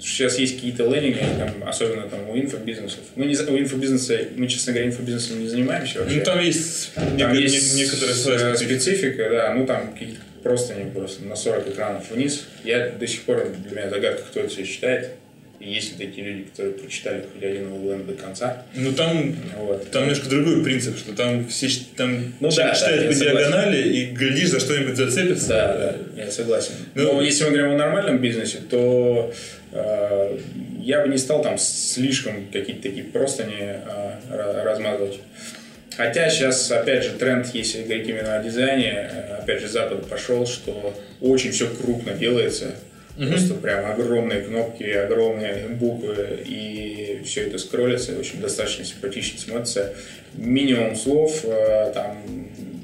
[0.00, 3.00] Сейчас есть какие-то лендинги, там, особенно там, у инфобизнесов.
[3.16, 6.18] Ну, не, у инфобизнеса, мы, честно говоря, инфобизнесом не занимаемся вообще.
[6.18, 9.28] Ну, там есть, там некоторые, есть некоторая своя специфика.
[9.28, 12.46] да, ну, там какие-то просто не просто на 40 экранов вниз.
[12.62, 15.10] Я до сих пор, для меня загадка, кто это все считает.
[15.60, 18.62] И есть ли такие люди, которые прочитали хоть один Overland до конца?
[18.76, 19.90] Ну там, вот.
[19.90, 24.06] там немножко другой принцип, что там все там ну, да, читают да, по диагонали и
[24.06, 25.48] глядишь, за что-нибудь зацепится.
[25.48, 26.74] Да, да, я согласен.
[26.94, 29.32] Ну, Но если мы говорим о нормальном бизнесе, то
[29.72, 30.38] э,
[30.80, 35.18] я бы не стал там слишком какие-то такие простыни э, размазывать.
[35.96, 40.46] Хотя сейчас, опять же, тренд, если говорить именно о дизайне, э, опять же, Запад пошел,
[40.46, 42.76] что очень все крупно делается,
[43.18, 43.30] Mm-hmm.
[43.30, 49.92] Просто прям огромные кнопки, огромные буквы, и все это скроллится, в общем, достаточно симпатично смотрится.
[50.34, 52.22] Минимум слов, э, там,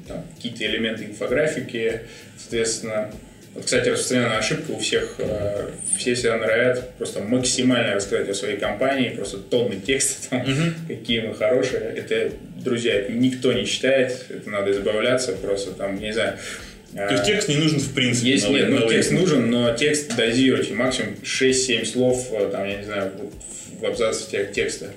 [0.05, 2.01] там какие-то элементы инфографики,
[2.37, 3.11] соответственно.
[3.53, 8.57] Вот, кстати, распространенная ошибка у всех, э, все всегда норовят просто максимально рассказать о своей
[8.57, 10.73] компании, просто тонны текста, там, mm-hmm.
[10.89, 11.79] какие мы хорошие.
[11.79, 16.37] Это, друзья, это никто не читает, это надо избавляться, просто там, не знаю,
[16.95, 18.29] то есть текст не нужен в принципе?
[18.29, 20.73] Есть, нет, ну, текст нужен, но текст дозируйте.
[20.73, 23.11] Максимум 6-7 слов, э, там, я не знаю,
[23.79, 24.87] в абзаце текста.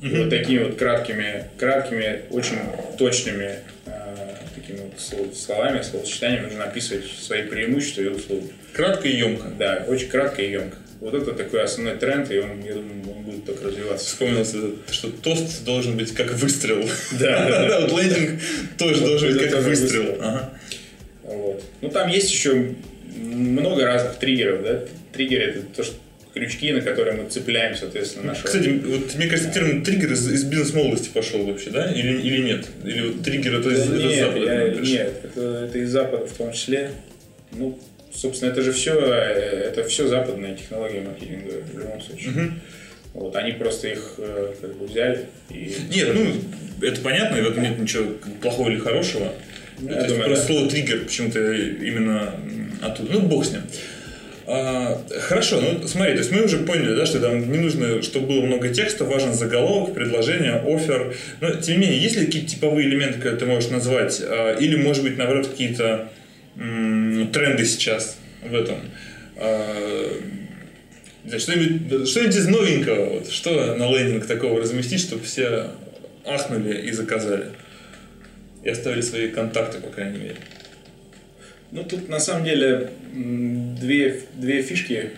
[0.00, 0.18] Mm-hmm.
[0.18, 2.56] Вот такими вот краткими, краткими, очень
[2.98, 4.16] точными э,
[4.54, 8.50] такими вот словами, словосочетаниями нужно описывать свои преимущества и услуги.
[8.72, 9.48] Кратко и емко.
[9.58, 10.76] Да, очень кратко и емко.
[11.00, 14.06] Вот это такой основной тренд, и он, я думаю, он будет только развиваться.
[14.06, 14.56] Вспомнился,
[14.90, 16.88] что тост должен быть как выстрел.
[17.20, 17.80] Да, да, да.
[17.88, 18.40] Вот лендинг
[18.78, 20.18] тоже должен быть как выстрел.
[21.56, 21.64] Вот.
[21.80, 22.74] Ну, там есть еще
[23.16, 24.82] много разных триггеров, да.
[25.12, 25.94] Триггеры это то, что
[26.34, 28.46] крючки, на которые мы цепляем, соответственно, нашего...
[28.46, 31.90] Кстати, вот мне кажется, термин триггер из, из бизнес-молодости пошел вообще, да?
[31.90, 32.66] Или, или нет?
[32.84, 34.44] Или вот триггер это из, нет, из Запада?
[34.44, 36.90] Я, нет, это, это из Запада в том числе.
[37.52, 37.78] Ну,
[38.12, 42.30] собственно, это же все, это все западные технологии маркетинга в любом случае.
[42.30, 42.52] Угу.
[43.14, 45.74] Вот, они просто их э, как бы взяли и...
[45.90, 49.32] Нет, ну, это понятно, и в этом нет ничего плохого или хорошего.
[49.78, 50.54] Ну, я думаю, просто да.
[50.54, 52.34] слово триггер почему-то именно
[52.80, 53.12] оттуда.
[53.12, 53.62] Ну, бог с ним.
[54.48, 58.28] А, хорошо, ну смотри, то есть мы уже поняли, да, что там не нужно, чтобы
[58.28, 61.16] было много текста, важен заголовок, предложение, офер.
[61.40, 64.22] Но тем не менее, есть ли какие-то типовые элементы, которые ты можешь назвать?
[64.22, 66.10] А, или, может быть, наоборот, какие-то
[66.56, 68.76] м- тренды сейчас в этом?
[69.36, 70.20] А,
[71.38, 75.70] что-нибудь, что-нибудь из новенького, вот, что на лендинг такого разместить, чтобы все
[76.24, 77.46] ахнули и заказали?
[78.66, 80.36] И оставили свои контакты, по крайней мере.
[81.70, 85.10] Ну, тут на самом деле две, две фишки.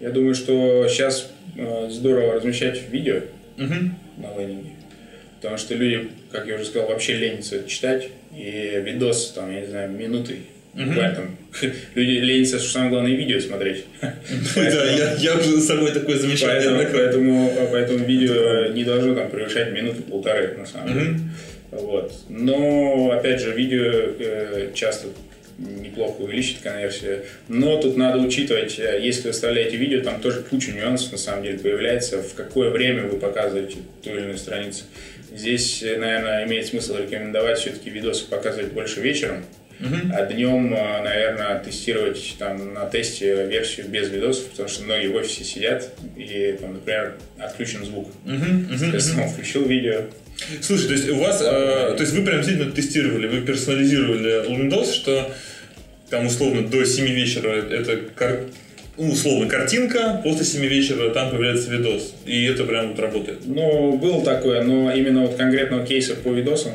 [0.00, 3.20] Я думаю, что сейчас э, здорово размещать видео
[3.56, 3.74] угу.
[4.18, 4.70] на лендинге.
[5.36, 8.08] Потому что люди, как я уже сказал, вообще ленятся читать.
[8.36, 10.38] И видос, там, я не знаю, минуты
[10.74, 10.94] Угу.
[10.94, 11.36] Там,
[11.94, 13.84] люди ленятся, что самое главное, видео смотреть.
[14.00, 16.88] Да, я уже за собой такое замечание.
[16.90, 21.16] Поэтому, поэтому видео не должно там превышать минуты полторы, на самом деле.
[21.72, 22.12] Вот.
[22.28, 25.08] Но, опять же, видео э, часто
[25.58, 27.24] неплохо увеличит конверсию.
[27.48, 31.44] Но тут надо учитывать, э, если вы выставляете видео, там тоже куча нюансов на самом
[31.44, 34.84] деле появляется, в какое время вы показываете ту или иную страницу.
[35.34, 39.44] Здесь, э, наверное, имеет смысл рекомендовать все-таки видосы показывать больше вечером,
[39.80, 40.12] Uh-huh.
[40.12, 45.42] А днем, наверное, тестировать там на тесте версию без видосов, потому что многие в офисе
[45.42, 48.08] сидят и, там, например, отключен звук.
[48.24, 48.70] Uh-huh.
[48.70, 48.76] Uh-huh.
[48.78, 50.02] Соответственно, он включил видео,
[50.60, 54.92] Слушай, то есть у вас, э, то есть вы прям действительно тестировали, вы персонализировали Windows,
[54.92, 55.32] что
[56.10, 58.44] там условно до 7 вечера это кар...
[58.98, 62.14] ну, условно картинка, после 7 вечера там появляется видос.
[62.26, 63.40] И это прям вот работает.
[63.44, 66.72] Ну, было такое, но именно вот конкретного кейса по видосам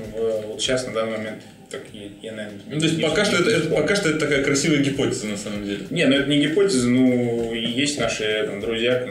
[0.47, 1.81] вот сейчас на данный момент так
[2.21, 5.27] я, наверное, ну, то есть пока что, это, это, пока что это такая красивая гипотеза
[5.27, 5.85] на самом деле.
[5.89, 9.05] Не, ну это не гипотеза, ну есть наши там, друзья,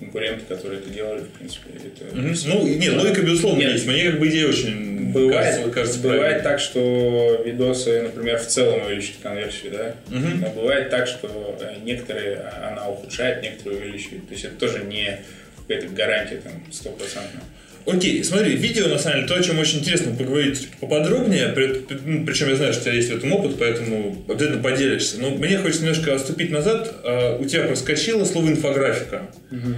[0.00, 1.70] конкуренты, которые это делали, в принципе.
[1.76, 2.18] Это...
[2.18, 2.34] Угу.
[2.46, 3.72] Ну, нет, логика, безусловно, нет.
[3.72, 3.86] есть.
[3.86, 8.86] Мне как бы идея очень бывает, кажется, кажется Бывает так, что видосы, например, в целом
[8.86, 9.94] увеличивают конверсию, да?
[10.08, 10.26] Угу.
[10.40, 14.26] Но бывает так, что э, некоторые она ухудшает, некоторые увеличивает.
[14.26, 15.20] То есть это тоже не
[15.56, 17.44] какая-то гарантия там стопроцентная.
[17.86, 21.86] Окей, смотри, видео, на самом деле, то, о чем очень интересно поговорить поподробнее, при,
[22.24, 25.20] причем я знаю, что у тебя есть в этом опыт, поэтому обязательно поделишься.
[25.20, 26.94] Но мне хочется немножко отступить назад.
[27.04, 29.22] А, у тебя проскочило слово инфографика.
[29.50, 29.74] Угу.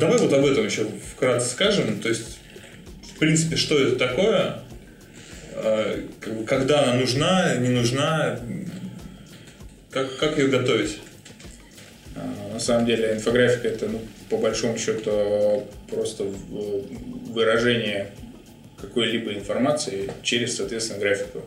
[0.00, 1.98] Давай вот об этом еще вкратце скажем.
[2.00, 2.38] То есть,
[3.14, 4.60] в принципе, что это такое,
[5.54, 6.04] а,
[6.46, 8.38] когда она нужна, не нужна,
[9.90, 10.98] как, как ее готовить?
[12.52, 14.00] На самом деле инфографика это ну,
[14.34, 18.08] по большому счету просто выражение
[18.80, 21.42] какой-либо информации через, соответственно, графику.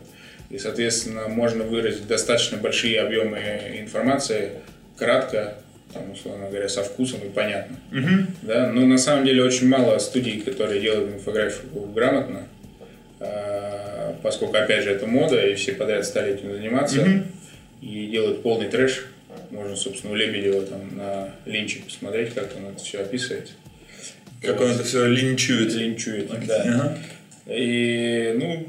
[0.48, 3.38] И, соответственно, можно выразить достаточно большие объемы
[3.78, 4.52] информации
[4.96, 5.58] кратко,
[5.92, 7.76] там, условно говоря, со вкусом и понятно.
[7.92, 8.26] Uh-huh.
[8.42, 8.70] Да?
[8.72, 12.48] Но на самом деле очень мало студий, которые делают инфографику грамотно,
[13.20, 17.22] а, поскольку, опять же, это мода, и все подряд стали этим заниматься, uh-huh.
[17.82, 19.04] и делают полный трэш
[19.50, 23.50] Можно, собственно, у Лебедева там на Линче посмотреть, как он это все описывает.
[24.42, 25.72] Как он это все линчует.
[25.74, 26.62] Линчует, да.
[26.62, 26.98] Ага.
[27.46, 28.68] И, ну,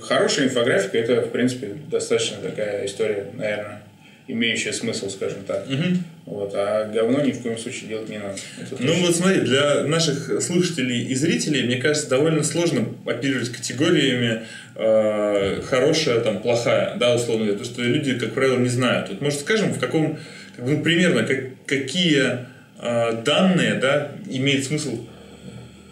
[0.00, 3.82] хорошая инфографика, это, в принципе, достаточно такая история, наверное,
[4.28, 5.66] имеющая смысл, скажем так.
[5.66, 5.96] Угу.
[6.24, 8.36] Вот, а говно ни в коем случае делать не надо.
[8.60, 14.42] Это ну вот смотри, для наших слушателей и зрителей, мне кажется, довольно сложно оперировать категориями
[14.76, 19.08] э, хорошая, там, плохая, да, условно говоря, потому что люди, как правило, не знают.
[19.08, 20.16] Вот, может, скажем, в каком,
[20.56, 22.46] как, ну, примерно, как, какие
[22.80, 25.04] э, данные, да, имеет смысл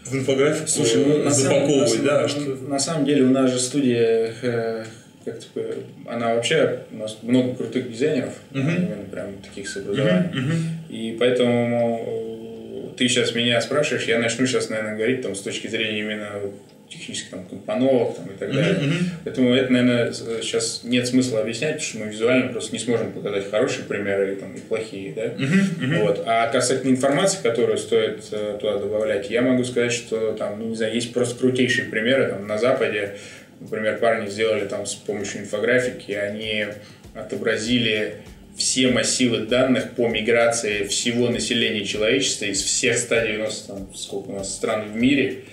[0.04, 2.22] в инфографику Слушай, ну, запаковывать, на, да?
[2.22, 2.40] На, что...
[2.40, 4.84] на самом деле у нас же студия э,
[5.30, 5.60] как типа,
[6.06, 8.60] она вообще, у нас много крутых дизайнеров, uh-huh.
[8.60, 10.30] именно прям таких с образованием.
[10.32, 10.50] Uh-huh.
[10.50, 10.94] Uh-huh.
[10.94, 16.00] И поэтому ты сейчас меня спрашиваешь, я начну сейчас, наверное, говорить там, с точки зрения
[16.00, 16.28] именно
[16.90, 18.74] технических там, компоновок там, и так далее.
[18.74, 19.04] Mm-hmm.
[19.24, 23.48] Поэтому это, наверное, сейчас нет смысла объяснять, потому что мы визуально просто не сможем показать
[23.48, 25.12] хорошие примеры там, и плохие.
[25.14, 25.26] Да?
[25.26, 26.02] Mm-hmm.
[26.02, 26.22] Вот.
[26.26, 30.74] А касательно информации, которую стоит э, туда добавлять, я могу сказать, что там, ну, не
[30.74, 33.16] знаю, есть просто крутейшие примеры там, на Западе.
[33.60, 36.66] Например, парни сделали там с помощью инфографики, они
[37.14, 38.14] отобразили
[38.56, 44.54] все массивы данных по миграции всего населения человечества из всех 190 там, сколько у нас
[44.54, 45.44] стран в мире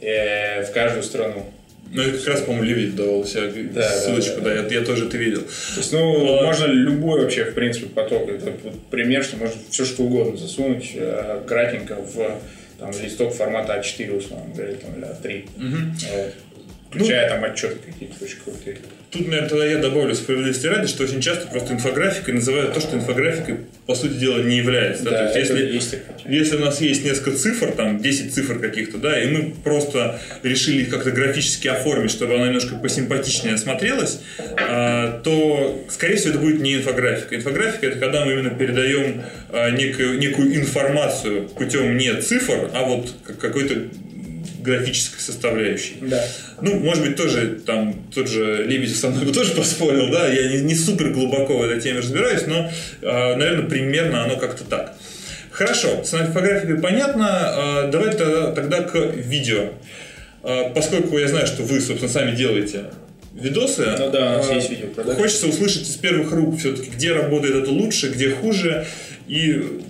[0.00, 1.46] э, в каждую страну.
[1.90, 4.74] Ну, это как раз, по-моему, Левит давал себе да, ссылочку, да, да, да.
[4.74, 5.42] Я, я тоже это видел.
[5.42, 6.44] То есть, ну, а...
[6.44, 8.28] можно любой вообще, в принципе, поток.
[8.28, 8.52] Это
[8.90, 12.40] пример, что можно все что угодно засунуть э, кратенько в
[12.80, 15.48] там, листок формата А4, условно говоря, там, или А3.
[15.56, 16.16] Угу.
[16.16, 16.34] Вот.
[16.94, 18.78] Включая ну, там отчеты какие-то очень крутые.
[19.10, 22.96] Тут, наверное, тогда я добавлю справедливости ради, что очень часто просто инфографикой называют то, что
[22.96, 25.04] инфографикой, по сути дела, не является.
[25.04, 25.28] Да, да?
[25.28, 25.94] То есть, если, есть
[26.26, 30.82] если у нас есть несколько цифр, там 10 цифр каких-то, да, и мы просто решили
[30.82, 34.20] их как-то графически оформить, чтобы она немножко посимпатичнее смотрелась,
[34.56, 37.36] а, то, скорее всего, это будет не инфографика.
[37.36, 43.14] Инфографика– это когда мы именно передаем а, некую, некую информацию путем не цифр, а вот
[43.38, 43.88] какой-то
[44.64, 45.96] графической составляющей.
[46.00, 46.24] Да.
[46.60, 50.48] Ну, может быть, тоже там тот же Лебедев со мной бы тоже поспорил, да, я
[50.48, 52.70] не, не супер глубоко в этой теме разбираюсь, но,
[53.02, 54.96] э, наверное, примерно оно как-то так.
[55.50, 59.74] Хорошо, с инфографикой понятно, э, давай тогда, тогда к видео.
[60.42, 62.86] Э, поскольку я знаю, что вы, собственно, сами делаете
[63.34, 63.84] видосы.
[63.98, 65.14] Ну да, у нас есть видео.
[65.14, 68.86] Хочется услышать из первых рук все-таки, где работает это лучше, где хуже,
[69.28, 69.80] и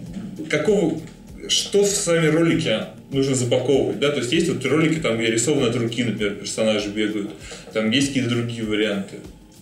[0.50, 1.00] какого,
[1.48, 5.68] что в сами ролики нужно запаковывать, да, то есть есть вот ролики, там, где рисованы
[5.68, 7.30] от руки, например, персонажи бегают,
[7.72, 9.16] там есть какие-то другие варианты.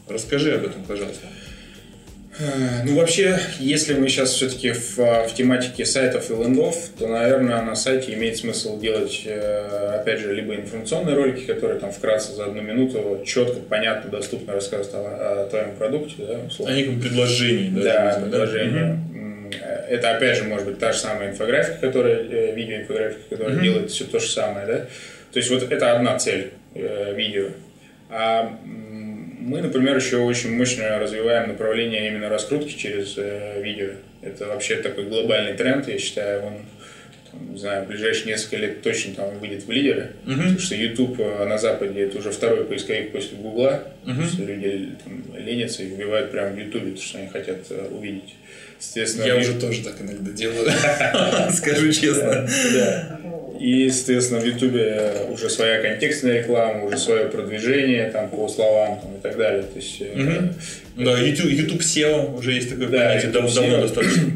[0.08, 1.26] Расскажи об этом, пожалуйста.
[2.38, 7.62] Э, ну, вообще, если мы сейчас все-таки в, в тематике сайтов и лендов, то, наверное,
[7.62, 12.46] на сайте имеет смысл делать, э, опять же, либо информационные ролики, которые там вкратце за
[12.46, 16.14] одну минуту четко, понятно, доступно рассказывают о, о твоем продукте.
[16.18, 16.74] Да, условно.
[16.74, 17.68] О неком предложении.
[17.68, 18.46] Да, да.
[18.46, 18.98] Да?
[19.52, 23.62] Это опять же может быть та же самая инфографика, которая, э, видеоинфографика, которая mm-hmm.
[23.62, 24.78] делает все то же самое, да.
[25.32, 27.48] То есть вот это одна цель э, видео.
[28.10, 33.90] А мы, например, еще очень мощно развиваем направление именно раскрутки через э, видео.
[34.20, 36.54] Это вообще такой глобальный тренд, я считаю, он
[37.32, 40.36] не знаю, в ближайшие несколько лет точно там выйдет в лидеры, uh-huh.
[40.36, 44.44] потому что YouTube э, на Западе это уже второй поисковик после Гугла, uh-huh.
[44.44, 48.34] люди там, ленятся и вбивают прямо в YouTube, то, что они хотят э, увидеть.
[48.82, 50.68] Естественно, я уже тоже так иногда делаю,
[51.52, 52.48] скажу честно.
[52.74, 53.20] Да.
[53.60, 59.16] И, естественно, в Ютубе уже своя контекстная реклама, уже свое продвижение там, по словам там,
[59.16, 59.62] и так далее.
[59.62, 60.54] То есть, угу.
[60.96, 63.80] Да, YouTube, YouTube SEO уже есть такое да, понятие, давно SEO.
[63.82, 64.32] достаточно.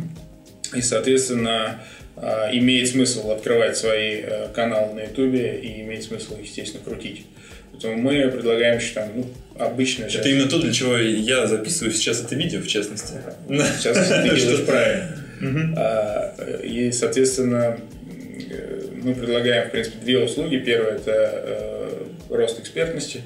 [0.76, 1.82] И, соответственно,
[2.14, 7.26] а, имеет смысл открывать свои э, каналы на Ютубе и имеет смысл, естественно, крутить.
[7.82, 9.26] Поэтому мы предлагаем, что там, ну,
[9.58, 10.04] обычно...
[10.04, 10.26] Это сейчас...
[10.26, 13.14] именно то, для чего я записываю сейчас это видео, в частности.
[13.48, 15.74] Сейчас ты делаешь правильно.
[15.76, 17.78] А, и, соответственно,
[19.02, 20.56] мы предлагаем, в принципе, две услуги.
[20.56, 23.22] Первое– это э, рост экспертности.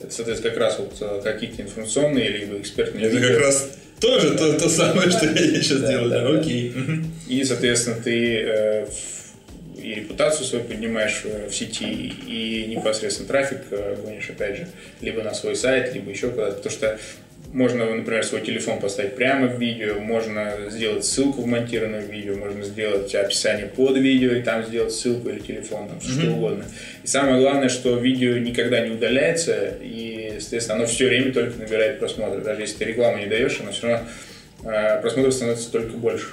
[0.00, 4.52] Это, соответственно, как раз вот э, какие-то информационные либо экспертные Это как раз тоже то,
[4.58, 6.40] то самое, что я сейчас делаю.
[6.40, 6.74] Окей.
[7.28, 8.86] И, соответственно, ты э,
[9.82, 13.58] и репутацию свою поднимаешь в сети, и непосредственно трафик
[14.04, 14.68] гонишь, опять же,
[15.00, 16.56] либо на свой сайт, либо еще куда-то.
[16.56, 16.98] Потому что
[17.52, 22.64] можно, например, свой телефон поставить прямо в видео, можно сделать ссылку вмонтированную в видео, можно
[22.64, 26.20] сделать описание под видео и там сделать ссылку или телефон, там, mm-hmm.
[26.20, 26.64] что угодно.
[27.04, 31.98] И самое главное, что видео никогда не удаляется, и, естественно, оно все время только набирает
[31.98, 32.40] просмотры.
[32.40, 34.08] Даже если ты рекламу не даешь, оно все равно
[34.64, 36.28] э, просмотров становится только больше.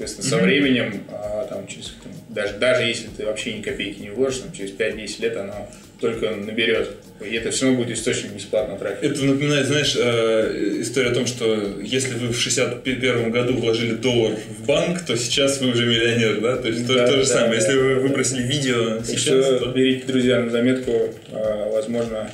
[0.00, 0.40] Соответственно, mm-hmm.
[0.40, 4.38] со временем, э, там, через, там, даже, даже если ты вообще ни копейки не вложишь,
[4.38, 5.68] там, через 5-10 лет оно
[6.00, 6.96] только наберет.
[7.20, 9.06] И это все равно будет источник бесплатного трафика.
[9.06, 14.36] Это напоминает, знаешь, э, история о том, что если вы в 61 году вложили доллар
[14.36, 16.56] в банк, то сейчас вы уже миллионер, да?
[16.56, 17.50] То есть да, то, то же да, самое.
[17.50, 19.46] Да, если вы выбросили видео сейчас...
[19.46, 19.66] Еще то...
[19.66, 22.30] берите, друзья, на заметку, э, возможно,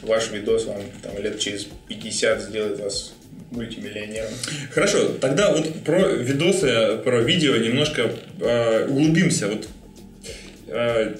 [0.00, 3.12] ваш видос вам там, лет через 50 сделает вас
[3.50, 4.30] мультимиллионером.
[4.72, 9.48] Хорошо, тогда вот про видосы, про видео немножко э, углубимся.
[9.48, 9.68] Вот
[10.68, 11.14] э,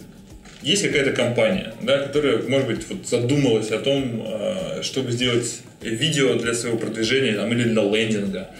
[0.62, 6.34] есть какая-то компания, да, которая, может быть, вот задумалась о том, э, чтобы сделать видео
[6.34, 8.50] для своего продвижения там, или для лендинга.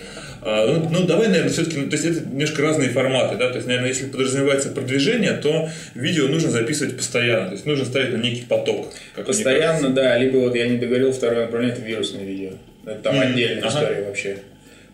[0.43, 3.67] Ну, ну, давай, наверное, все-таки, ну, то есть это немножко разные форматы, да, то есть,
[3.67, 8.47] наверное, если подразумевается продвижение, то видео нужно записывать постоянно, то есть нужно ставить на некий
[8.49, 8.91] поток.
[9.27, 12.53] Постоянно, да, либо вот я не договорил второе направление, это вирусное видео.
[12.85, 13.33] Это там mm-hmm.
[13.33, 13.69] отдельная ага.
[13.69, 14.39] история вообще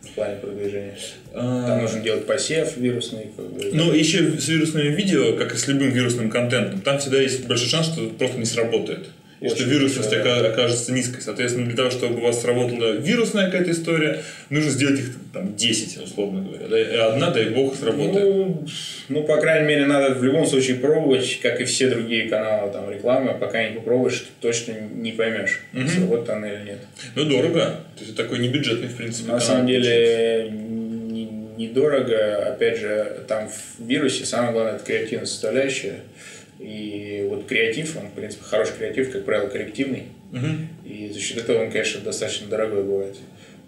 [0.02, 0.96] в плане продвижения.
[1.34, 1.66] А.
[1.66, 3.30] Там нужно делать посев вирусный.
[3.72, 7.68] Ну, еще с вирусными видео, как и с любым вирусным контентом, там всегда есть большой
[7.68, 9.06] шанс, что это просто не сработает.
[9.40, 10.46] И что вирусность да.
[10.48, 11.20] окажется низкой.
[11.20, 16.02] Соответственно, для того, чтобы у вас сработала вирусная какая-то история, нужно сделать их там 10,
[16.02, 16.68] условно говоря.
[16.68, 16.80] Да?
[16.80, 18.24] И одна, дай бог, сработает.
[18.24, 18.66] Ну,
[19.08, 22.90] ну, по крайней мере, надо в любом случае пробовать, как и все другие каналы там,
[22.90, 23.34] рекламы.
[23.38, 25.86] Пока не попробуешь, точно не поймешь, угу.
[25.86, 26.78] сработает она или нет.
[27.14, 27.80] Ну, дорого.
[27.96, 29.32] То есть, такой небюджетный, в принципе.
[29.32, 30.50] На самом деле,
[31.56, 32.52] недорого.
[32.52, 36.00] Опять же, там в вирусе самое главное– это креативная составляющая.
[36.58, 40.04] И вот креатив, он, в принципе, хороший креатив, как правило, коллективный.
[40.32, 40.46] Угу.
[40.84, 43.16] И за счет этого он, конечно, достаточно дорогой бывает.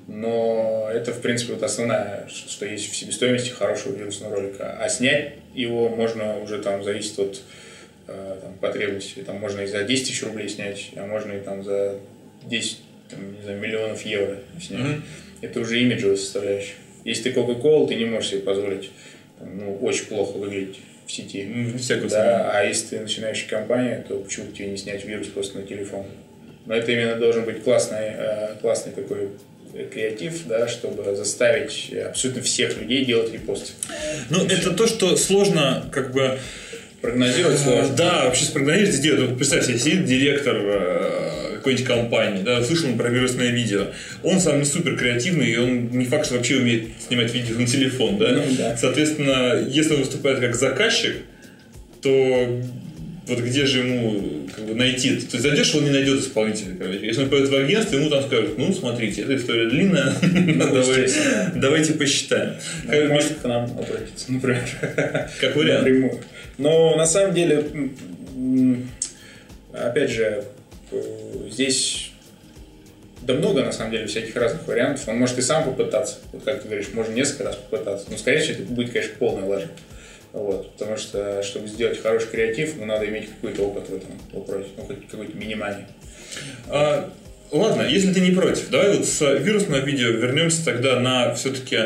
[0.07, 4.79] Но это, в принципе, вот основное, что есть в себестоимости хорошего вирусного ролика.
[4.81, 7.43] А снять его можно уже там зависит от
[8.07, 9.23] э, там, потребностей.
[9.23, 11.97] Там можно и за 10 тысяч рублей снять, а можно и там за
[12.47, 12.79] 10
[13.11, 14.81] там, не знаю, миллионов евро снять.
[14.81, 15.03] Mm-hmm.
[15.43, 16.75] Это уже имиджевая составляющая.
[17.05, 18.91] Если ты Coca-Cola, ты не можешь себе позволить
[19.39, 20.79] там, ну, очень плохо выглядеть
[21.09, 21.73] в сети.
[21.79, 25.67] Всякого да, а если ты начинающая компания, то почему тебе не снять вирус просто на
[25.67, 26.07] телефон?
[26.67, 29.31] Но это именно должен быть классный, э, классный такой
[29.91, 33.73] креатив, да, чтобы заставить абсолютно всех людей делать репосты.
[34.29, 36.39] Ну, это то, что сложно как бы
[37.01, 37.95] прогнозировать сложно.
[37.97, 39.31] Да, вообще спрогнозировать сделать.
[39.31, 41.28] Вот представь себе, сидит директор э,
[41.59, 43.89] какой-нибудь компании, да, слышал про вирусное видео.
[44.23, 47.67] Он сам не супер креативный, и он не факт, что вообще умеет снимать видео на
[47.67, 48.33] телефон, да?
[48.33, 48.77] Ну, да.
[48.77, 51.17] Соответственно, если он выступает как заказчик,
[52.03, 52.63] то
[53.29, 55.11] вот где же ему как бы, найти?
[55.11, 56.75] То есть зайдешь, он не найдет исполнителя.
[56.79, 57.07] Короче.
[57.07, 60.65] Если он пойдет в агентство, ему там скажут, ну, смотрите, эта история длинная, ну,
[61.55, 62.55] давайте посчитаем.
[62.85, 64.65] Ну, может к нам обратиться, например.
[65.41, 66.25] Как вариант.
[66.57, 67.65] Но на самом деле,
[69.73, 70.45] опять же,
[71.51, 72.13] здесь
[73.23, 75.07] да много, на самом деле, всяких разных вариантов.
[75.09, 76.17] Он может и сам попытаться.
[76.33, 78.07] Вот как ты говоришь, можно несколько раз попытаться.
[78.11, 79.69] Но, скорее всего, это будет, конечно, полная лажа.
[80.33, 84.69] Вот, потому что, чтобы сделать хороший креатив, ну, надо иметь какой-то опыт в этом вопросе,
[84.77, 85.85] ну, хоть какой-то минимальный.
[86.69, 87.11] А,
[87.51, 91.77] ладно, если ты не против, давай вот с вирусного видео вернемся тогда на все-таки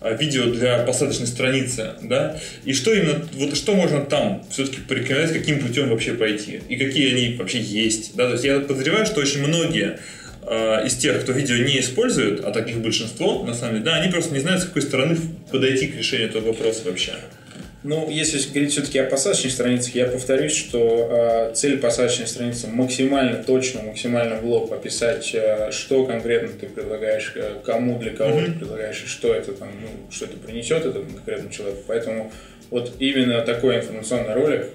[0.00, 2.40] а, видео для посадочной страницы, да?
[2.64, 6.60] И что именно, вот что можно там все-таки порекомендовать, каким путем вообще пойти?
[6.68, 8.26] И какие они вообще есть, да?
[8.26, 9.98] То есть я подозреваю, что очень многие
[10.42, 14.10] а, из тех, кто видео не используют, а таких большинство, на самом деле, да, они
[14.10, 15.16] просто не знают, с какой стороны
[15.50, 17.12] подойти к решению этого вопроса вообще.
[17.82, 23.42] Ну, если говорить все-таки о посадочных страницах, я повторюсь, что э, цель посадочной страницы максимально
[23.42, 28.44] точно, максимально в лоб описать, э, что конкретно ты предлагаешь, э, кому, для кого mm-hmm.
[28.44, 31.82] ты предлагаешь, и что это там, ну, что это принесет этому конкретному человеку.
[31.86, 32.32] Поэтому
[32.68, 34.66] вот именно такой информационный ролик,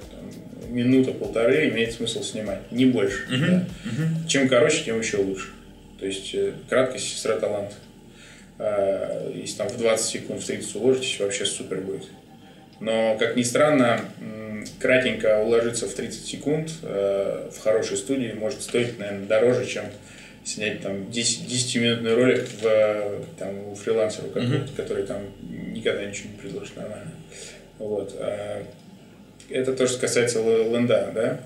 [0.70, 3.28] минута-полторы, имеет смысл снимать, не больше.
[3.30, 3.47] Mm-hmm.
[3.47, 3.68] Да.
[3.86, 4.28] Mm-hmm.
[4.28, 5.49] Чем короче, тем еще лучше.
[5.99, 7.74] То есть э, краткость сестра талант.
[8.58, 12.06] Э, если там в 20 секунд, в 30 уложитесь, вообще супер будет.
[12.80, 14.01] Но, как ни странно,
[14.80, 19.86] кратенько уложиться в 30 секунд э, в хорошей студии может стоить, наверное, дороже, чем
[20.43, 24.76] снять там 10-минутный ролик в, там, у фрилансера, mm-hmm.
[24.76, 25.23] который там
[25.73, 27.11] никогда ничего не предложит нормально.
[27.80, 28.15] Вот.
[28.19, 28.63] А
[29.49, 31.39] это то, что касается ленда, да.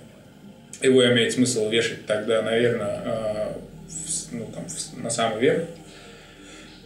[0.82, 3.61] Его имеет смысл вешать тогда, наверное, а,
[4.32, 4.65] ну, там,
[5.01, 5.63] на самый верх,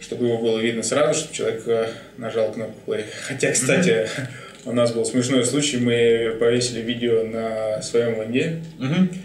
[0.04, 1.88] чтобы его было видно сразу, чтобы человек э,
[2.18, 3.04] нажал кнопку play.
[3.26, 4.28] Хотя, кстати, mm-hmm.
[4.66, 9.16] у нас был смешной случай, мы повесили видео на своем ленде, mm-hmm.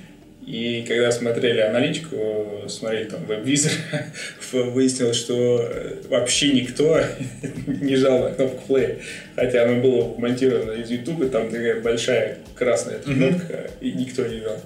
[0.46, 3.74] и когда смотрели аналитику, смотрели там веб-визор,
[4.54, 7.02] выяснилось, что э, вообще никто
[7.68, 9.02] не жал на кнопку play.
[9.36, 13.72] Хотя оно было монтировано из YouTube, там такая большая красная кнопка, mm-hmm.
[13.82, 14.58] и никто не жал.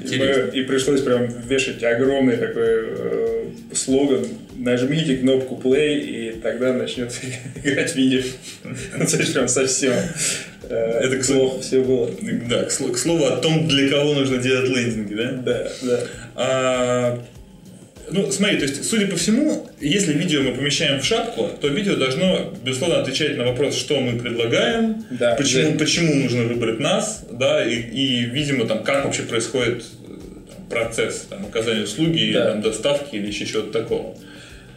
[0.00, 3.44] И, мы, и пришлось прям вешать огромный такой э,
[3.74, 4.26] слоган
[4.56, 7.12] «Нажмите кнопку play, и тогда начнет
[7.64, 8.22] играть видео».
[8.64, 9.94] Ну, то есть прям совсем.
[10.68, 12.10] Э, Это к слову все было.
[12.48, 15.32] Да, к слову о том, для кого нужно делать лендинги, да?
[15.32, 16.00] Да, да.
[16.36, 17.24] А,
[18.10, 21.96] ну, смотри, то есть, судя по всему, если видео мы помещаем в шапку, то видео
[21.96, 25.78] должно, безусловно, отвечать на вопрос, что мы предлагаем, да, почему, да.
[25.78, 29.84] почему нужно выбрать нас, да, и, и, видимо, там, как вообще происходит
[30.48, 32.52] там, процесс там, оказания услуги, да.
[32.52, 34.16] там, доставки или еще чего-то такого.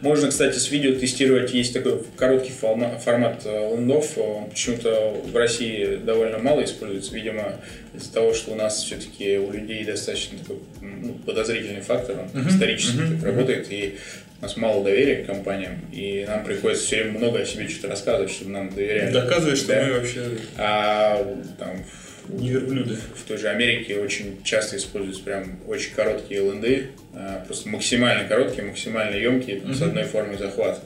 [0.02, 1.54] Можно, кстати, с видео тестировать.
[1.54, 4.18] Есть такой короткий формат, формат э, лендов.
[4.18, 7.14] Он почему-то в России довольно мало используется.
[7.14, 7.54] Видимо,
[7.94, 12.16] из-за того, что у нас все-таки у людей достаточно такой ну, подозрительный фактор.
[12.18, 12.48] Он uh-huh.
[12.48, 13.20] исторически uh-huh.
[13.20, 13.66] так работает.
[13.70, 13.98] И
[14.40, 17.86] у нас мало доверия к компаниям, и нам приходится все время много о себе что-то
[17.86, 19.12] рассказывать, чтобы нам доверяли.
[19.12, 19.84] Доказывать, что да?
[19.84, 20.20] мы вообще...
[20.56, 21.84] А там
[22.28, 22.96] не верблюды.
[23.16, 28.64] В той же Америке очень часто используются прям очень короткие ленды, а, просто максимально короткие,
[28.64, 29.74] максимально емкие, mm-hmm.
[29.74, 30.80] с одной формой захвата.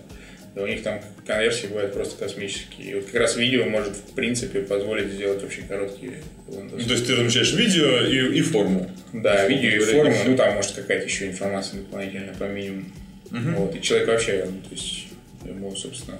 [0.54, 2.90] И у них там конверсии бывают просто космические.
[2.90, 6.82] И вот как раз видео может, в принципе, позволить сделать очень короткие ленды.
[6.82, 8.90] То есть ты размещаешь видео и, и форму?
[9.12, 12.86] Да, видео и форму, ну там может какая-то еще информация дополнительная по минимуму.
[13.30, 13.54] Mm-hmm.
[13.56, 13.76] Вот.
[13.76, 15.08] И человек вообще, ну, то есть
[15.44, 16.18] ему, собственно,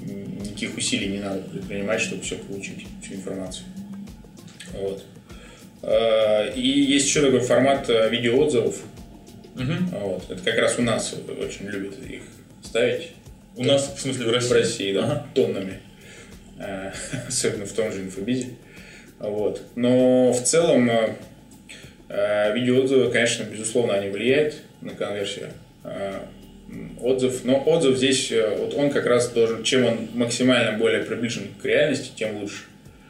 [0.00, 3.64] никаких усилий не надо предпринимать, чтобы все получить, всю информацию.
[4.74, 5.04] Вот.
[5.82, 8.82] А, и есть еще такой формат э, видеоотзывов.
[9.54, 9.98] Угу.
[10.00, 10.30] Вот.
[10.30, 12.22] Это как раз у нас очень любят их
[12.62, 13.10] ставить.
[13.56, 14.48] У нас, в смысле, в России?
[14.48, 15.26] В России, да, ага.
[15.34, 15.80] тоннами.
[16.58, 16.92] А,
[17.28, 18.50] особенно в том же инфобизе.
[19.18, 19.62] Вот.
[19.74, 20.90] Но в целом
[22.08, 25.50] э, видеоотзывы, конечно, безусловно, они влияют на конверсию.
[27.00, 31.48] Отзыв, но отзыв здесь, э, вот он как раз должен, чем он максимально более приближен
[31.60, 32.62] к реальности, тем лучше.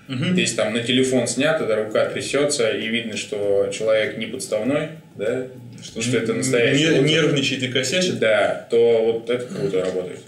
[0.08, 0.34] Угу.
[0.34, 5.46] Если там на телефон снято, да, рука трясется, и видно, что человек не подставной, да,
[5.82, 6.98] что, что это настоящий.
[6.98, 8.18] Не, нервничает и косячит.
[8.18, 10.20] Да, то вот это круто работает.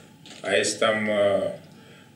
[0.42, 1.50] А если там э,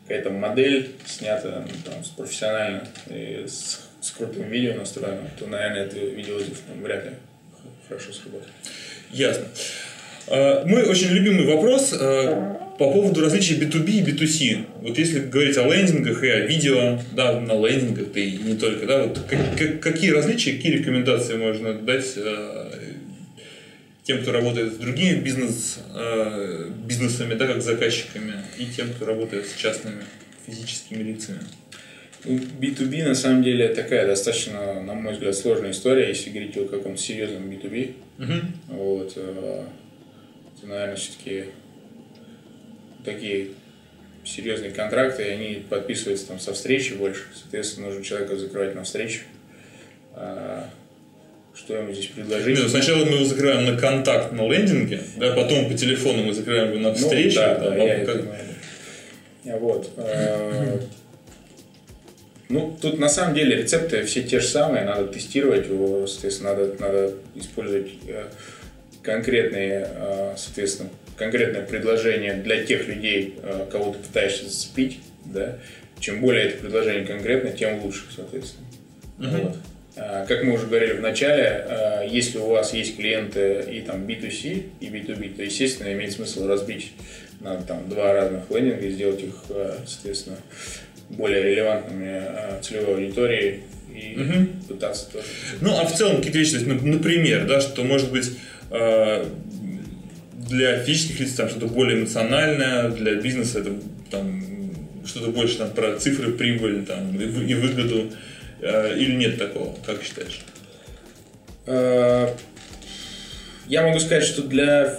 [0.07, 5.99] какая-то модель снята ну, там, профессионально и с, с крутым видео настроено, то, наверное, это
[5.99, 6.39] видео
[6.75, 7.11] ну, вряд ли
[7.89, 8.53] хорошо сработает.
[9.11, 9.47] Ясно.
[10.31, 14.67] Э, мой очень любимый вопрос э, по поводу различий B2B и B2C.
[14.83, 18.87] Вот если говорить о лендингах и о видео, да, на лендингах, да и не только,
[18.87, 22.71] да, вот как, какие различия, какие рекомендации можно дать э,
[24.05, 25.81] тем, кто работает с другими бизнес,
[26.87, 30.03] бизнесами, да, как заказчиками, и тем, кто работает с частными
[30.47, 31.41] физическими лицами?
[32.25, 37.01] B2B на самом деле такая достаточно, на мой взгляд, сложная история, если говорить о каком-то
[37.01, 37.95] серьезном B2B.
[38.19, 38.41] Uh-huh.
[38.69, 39.15] Вот,
[40.59, 41.47] это, наверное, все-таки
[43.05, 43.49] такие
[44.25, 47.23] серьезные контракты, и они подписываются там со встречи больше.
[47.35, 49.21] Соответственно, нужно человека закрывать на встречу.
[50.15, 50.69] А,
[51.55, 52.49] что ему здесь предложить?
[52.49, 56.35] Нет, ну, сначала мы его закрываем на контакт на лендинге, да, потом по телефону мы
[56.35, 57.41] закрываем его на встрече.
[57.41, 58.17] Ну, да, да, да, я как...
[59.45, 59.91] это Вот.
[59.97, 60.81] А,
[62.49, 66.75] ну, тут на самом деле рецепты все те же самые, надо тестировать его, соответственно, надо,
[66.79, 68.25] надо использовать э,
[69.09, 75.57] конкретные, э, соответственно, конкретное предложение для тех людей, э, кого ты пытаешься зацепить, да,
[75.99, 78.67] чем более это предложение конкретно, тем лучше, соответственно.
[79.19, 79.43] Uh-huh.
[79.43, 79.57] Вот.
[79.97, 84.65] А, как мы уже говорили в начале, если у вас есть клиенты и там B2C,
[84.79, 86.93] и B2B, то, естественно, имеет смысл разбить
[87.41, 89.35] на там, два разных лендинга и сделать их,
[89.87, 90.37] соответственно,
[91.09, 93.63] более релевантными э, целевой аудитории
[93.95, 94.75] и угу.
[94.75, 95.27] пытаться тоже.
[95.61, 99.25] Ну, а в целом какие-то вещи, например, да, что может быть э, для
[100.85, 103.73] физических лиц там что-то более эмоциональное, для бизнеса это
[104.11, 104.43] там
[105.05, 108.13] что-то больше там про цифры, прибыль там, и, и выгоду,
[108.61, 110.41] э, или нет такого, как считаешь?
[113.69, 114.99] Я могу сказать, что для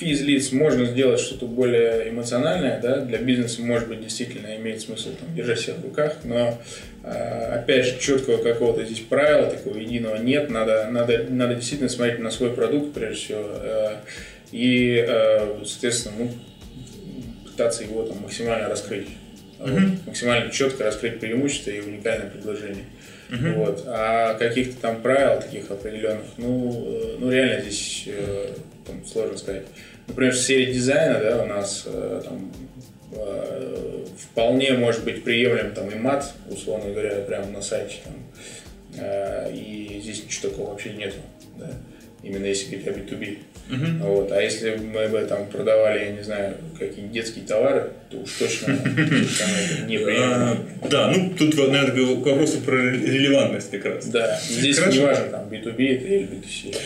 [0.00, 5.34] физлиц можно сделать что-то более эмоциональное, да, для бизнеса, может быть, действительно имеет смысл там,
[5.34, 6.58] держать себя в руках, но,
[7.04, 12.18] а, опять же, четкого какого-то здесь правила, такого единого нет, надо, надо, надо действительно смотреть
[12.18, 13.96] на свой продукт, прежде всего, э,
[14.52, 16.30] и, э, соответственно, ну,
[17.44, 19.08] пытаться его там максимально раскрыть,
[19.58, 19.98] mm-hmm.
[20.06, 22.84] максимально четко раскрыть преимущества и уникальное предложение.
[23.28, 23.54] Uh-huh.
[23.54, 23.84] Вот.
[23.86, 28.08] А каких-то там правил таких определенных, ну, э, ну реально здесь
[28.90, 29.62] там, сложно сказать.
[30.08, 32.52] Например, в сфере дизайна, да, у нас э, там,
[33.12, 38.14] э, вполне может быть приемлем там и мат, условно говоря, прямо на сайте там,
[38.98, 41.16] э, и здесь ничего такого вообще нету.
[41.58, 41.70] Да.
[42.22, 43.38] именно если говорить о B2B.
[43.70, 43.98] Uh-huh.
[44.02, 44.32] Вот.
[44.32, 48.72] А если мы бы там продавали, я не знаю, какие-нибудь детские товары, то уж точно
[49.86, 50.58] неприятно.
[50.82, 54.06] А, да, ну тут, наверное, к вопросу про релевантность как раз.
[54.06, 56.76] Да, здесь не важно, там, B2B это или B2C.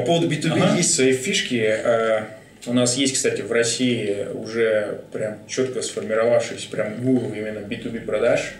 [0.00, 1.62] По поводу B2B есть свои фишки.
[1.64, 2.28] А,
[2.66, 8.54] у нас есть, кстати, в России уже прям четко сформировавшийся прям гуру именно B2B продаж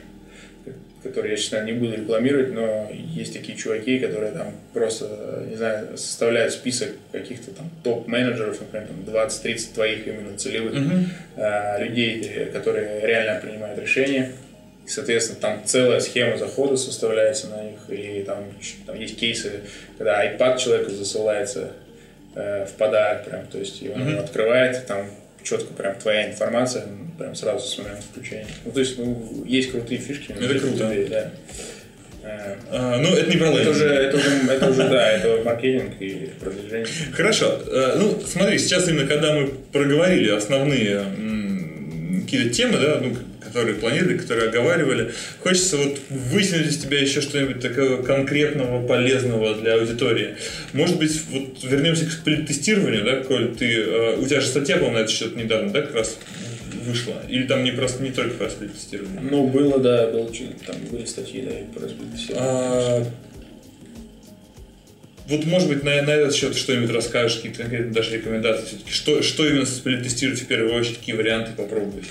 [1.06, 5.96] которые я сейчас не буду рекламировать, но есть такие чуваки, которые там просто, не знаю,
[5.96, 10.74] составляют список каких-то там топ-менеджеров, например, там 20-30 твоих именно целевых
[11.36, 14.32] э, людей, которые реально принимают решения.
[14.86, 18.44] И, соответственно, там целая схема захода составляется на них, и там,
[18.86, 19.62] там есть кейсы,
[19.98, 21.72] когда iPad человеку засылается
[22.36, 24.18] э, в подарок, прям, то есть он mm-hmm.
[24.18, 25.10] открывает, там
[25.42, 26.84] четко прям твоя информация,
[27.18, 28.46] прям сразу с момента включения.
[28.64, 30.32] Ну, то есть, ну, есть крутые фишки.
[30.32, 30.92] Это круто.
[31.10, 31.30] да.
[32.70, 36.30] А, ну, это не про это уже, это, уже, это уже, да, это маркетинг и
[36.40, 36.88] продвижение.
[37.12, 37.60] Хорошо.
[37.66, 41.02] А, ну, смотри, сейчас именно когда мы проговорили основные
[42.22, 43.16] какие-то темы, да, ну,
[43.56, 45.12] которые планировали, которые оговаривали.
[45.40, 50.36] Хочется вот вытянуть из тебя еще что-нибудь такого конкретного, полезного для аудитории.
[50.74, 54.98] Может быть, вот вернемся к тестированию, да, Коль, ты, э, у тебя же статья, по-моему,
[54.98, 56.18] на этот счет недавно, да, как раз
[56.84, 57.14] вышла?
[57.30, 59.22] Или там не просто не только про сплит-тестирование?
[59.22, 60.30] Ну, было, да, было,
[60.66, 62.46] там были статьи, да, и про сплит-тестирование.
[62.46, 63.06] А,
[65.28, 68.90] вот, может быть, на, на этот счет что-нибудь расскажешь, какие-то конкретно даже рекомендации все-таки.
[68.90, 72.04] Что, что именно сплит-тестировать в первую очередь, какие варианты попробовать?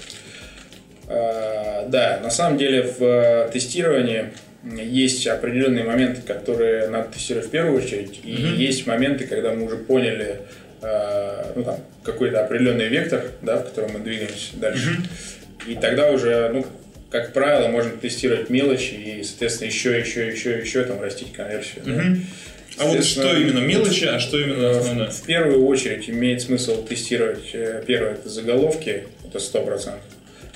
[1.07, 4.31] А, да, на самом деле в э, тестировании
[4.63, 8.55] есть определенные моменты, которые надо тестировать в первую очередь, и mm-hmm.
[8.55, 10.41] есть моменты, когда мы уже поняли
[10.81, 14.97] э, ну, там, какой-то определенный вектор, да, в котором мы двигаемся дальше.
[14.97, 15.71] Mm-hmm.
[15.71, 16.65] И тогда уже, ну,
[17.11, 21.85] как правило, можно тестировать мелочи и, соответственно, еще, еще, еще, еще там растить конверсию.
[21.85, 22.15] Mm-hmm.
[22.15, 22.83] Да?
[22.83, 25.09] А вот что именно мелочи, а что именно основное?
[25.09, 29.93] В первую очередь имеет смысл тестировать, э, первое, это заголовки, это 100%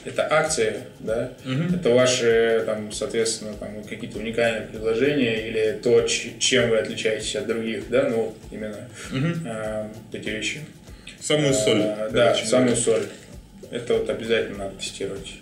[0.10, 1.76] это акции, да, угу.
[1.76, 7.90] это ваши, там, соответственно, там, какие-то уникальные предложения или то, чем вы отличаетесь от других,
[7.90, 9.28] да, ну, именно угу.
[9.46, 10.62] э, эти вещи.
[11.20, 11.82] Самую соль.
[11.82, 13.06] А, да, самую соль.
[13.72, 15.34] Это вот обязательно надо тестировать.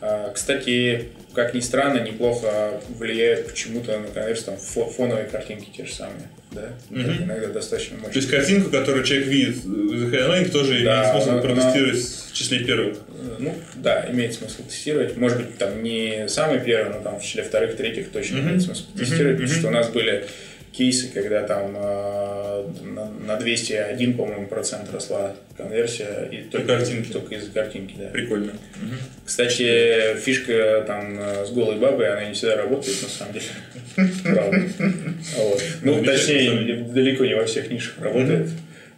[0.00, 5.94] А, кстати, как ни странно, неплохо влияет почему-то на конверсию там фоновые картинки те же
[5.94, 6.28] самые.
[6.52, 6.72] Да?
[6.90, 7.24] Mm-hmm.
[7.24, 8.12] Иногда достаточно мощно.
[8.12, 12.32] То есть картинку, которую человек видит в Highline, тоже да, имеет смысл протестировать она, в
[12.32, 12.96] числе первых?
[13.38, 15.16] Ну, да, имеет смысл тестировать.
[15.16, 18.40] Может быть, там не самый первый, но там в числе вторых, третьих точно mm-hmm.
[18.40, 19.42] имеет смысл тестировать, mm-hmm.
[19.42, 20.26] потому что у нас были
[20.72, 22.64] кейсы, когда там э,
[23.26, 27.12] на 201, по-моему, процент росла конверсия и только, картинки.
[27.12, 27.94] только из-за картинки.
[27.98, 28.06] Да.
[28.08, 28.52] Прикольно.
[28.52, 28.94] Угу.
[29.24, 33.46] Кстати, фишка там э, с голой бабой, она не всегда работает, на самом деле.
[34.22, 34.62] Правда.
[35.82, 38.50] Ну, ну точнее, далеко не во всех нишах работает.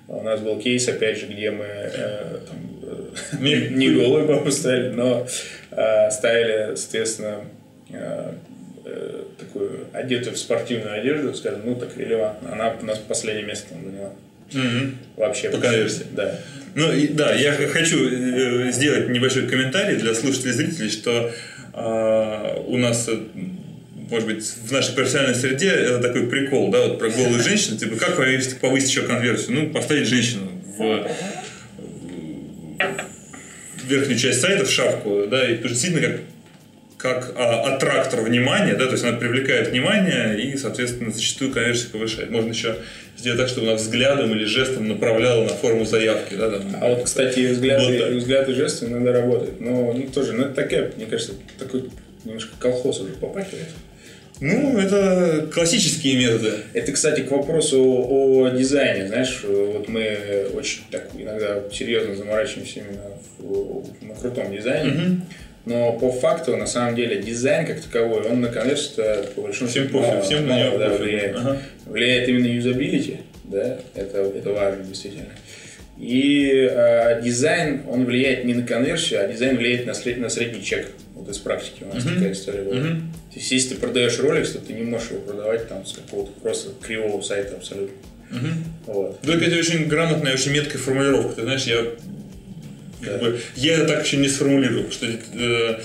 [0.08, 2.38] У нас был кейс, опять же, где мы э,
[3.40, 5.26] не голую бабу ставили, но
[6.10, 7.44] ставили, соответственно,
[7.90, 8.32] э,
[9.52, 12.52] такую одетую в спортивную одежду, скажем, ну так релевантно.
[12.52, 14.12] Она у нас последнее место там заняла.
[14.52, 14.94] Угу.
[15.16, 15.50] Вообще.
[15.50, 16.06] По конверсии.
[16.12, 16.38] Да.
[16.74, 21.30] Ну и, да, я хочу э, сделать небольшой комментарий для слушателей и зрителей, что
[21.74, 23.08] э, у нас
[24.10, 27.96] может быть, в нашей профессиональной среде это такой прикол, да, вот про голую женщину, типа,
[27.96, 29.56] как повысить, повысить еще конверсию?
[29.56, 31.08] Ну, поставить женщину в,
[33.78, 36.20] в верхнюю часть сайта, в шапку, да, и действительно как
[37.02, 42.30] как а, аттрактор внимания, да, то есть она привлекает внимание и, соответственно, зачастую конверсию повышает.
[42.30, 42.76] Можно еще
[43.18, 46.34] сделать так, чтобы она взглядом или жестом направляла на форму заявки.
[46.34, 46.76] Да, там.
[46.80, 49.60] А вот, кстати, взгляд, вот и, взгляд и жесты иногда работают.
[49.60, 51.90] Но ну, тоже, ну, это такая, мне кажется, такой
[52.24, 53.66] немножко колхоз уже попахивает.
[54.40, 56.52] Ну, это классические методы.
[56.72, 59.08] Это, кстати, к вопросу о дизайне.
[59.08, 64.90] Знаешь, вот мы очень так иногда серьезно заморачиваемся именно на крутом дизайне.
[64.90, 65.20] Угу.
[65.64, 69.84] Но по факту, на самом деле, дизайн как таковой, он на конверсию по большому всем
[69.84, 71.36] счету мало, всем на него да, влияет.
[71.36, 71.62] Ага.
[71.86, 75.28] Влияет именно юзабилити, да, это, это важно действительно.
[75.98, 80.64] И э, дизайн, он влияет не на конверсию, а дизайн влияет на, сред, на средний
[80.64, 80.88] чек.
[81.14, 82.14] Вот из практики у нас uh-huh.
[82.14, 82.74] такая история была.
[82.74, 83.00] Uh-huh.
[83.32, 86.32] То есть, если ты продаешь ролик, то ты не можешь его продавать там с какого-то
[86.40, 87.96] просто кривого сайта абсолютно.
[88.30, 88.46] Угу.
[88.86, 89.18] Вот.
[89.22, 91.36] Да, это очень грамотная, очень меткая формулировка.
[91.36, 91.84] Ты знаешь, я
[93.02, 95.80] как бы, я так еще не сформулировал, что э,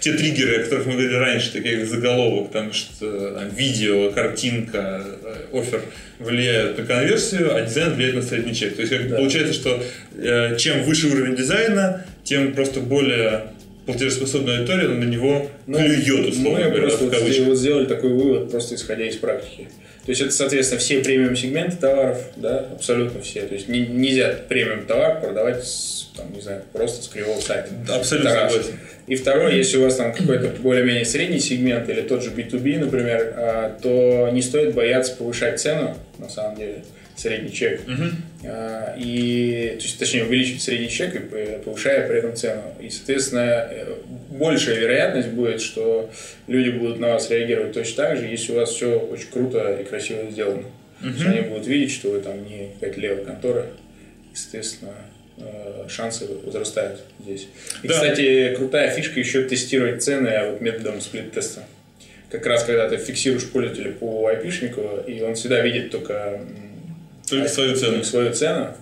[0.00, 5.02] те триггеры, о которых мы говорили раньше, такие как заголовок, там, что там, видео, картинка,
[5.22, 5.82] э, офер
[6.18, 8.76] влияют на конверсию, а дизайн влияет на средний чек.
[8.76, 9.16] То есть как да.
[9.16, 9.82] получается, что
[10.16, 13.53] э, чем выше уровень дизайна, тем просто более
[13.86, 18.50] платежеспособная аудитория на него ну, клюет, условно мы говоря, просто вот, вот сделали такой вывод,
[18.50, 19.68] просто исходя из практики.
[20.04, 23.42] То есть это, соответственно, все премиум сегменты товаров, да, абсолютно все.
[23.42, 27.70] То есть не, нельзя премиум товар продавать, с, там, не знаю, просто с кривого сайта.
[27.88, 28.78] Абсолютно согласен.
[29.06, 33.34] И второе, если у вас там какой-то более-менее средний сегмент или тот же B2B, например,
[33.36, 36.84] а, то не стоит бояться повышать цену, на самом деле
[37.16, 37.80] средний чек.
[37.86, 38.48] Угу.
[38.98, 42.62] И, то есть, точнее, увеличивать средний чек и повышая при этом цену.
[42.80, 43.94] И, соответственно, э,
[44.30, 46.10] большая вероятность будет, что
[46.46, 49.84] люди будут на вас реагировать точно так же, если у вас все очень круто и
[49.84, 50.64] красиво сделано.
[51.00, 51.08] Угу.
[51.08, 53.66] То есть они будут видеть, что вы там не какая-то левая контора.
[54.32, 54.94] И, соответственно,
[55.38, 57.48] э, шансы возрастают здесь.
[57.82, 57.94] И, да.
[57.94, 61.62] кстати, крутая фишка еще тестировать цены вот методом сплит-теста.
[62.30, 66.40] Как раз когда ты фиксируешь пользователя по айпишнику, и он всегда видит только
[67.28, 67.92] только свою цену.
[67.92, 68.74] Только свою цену.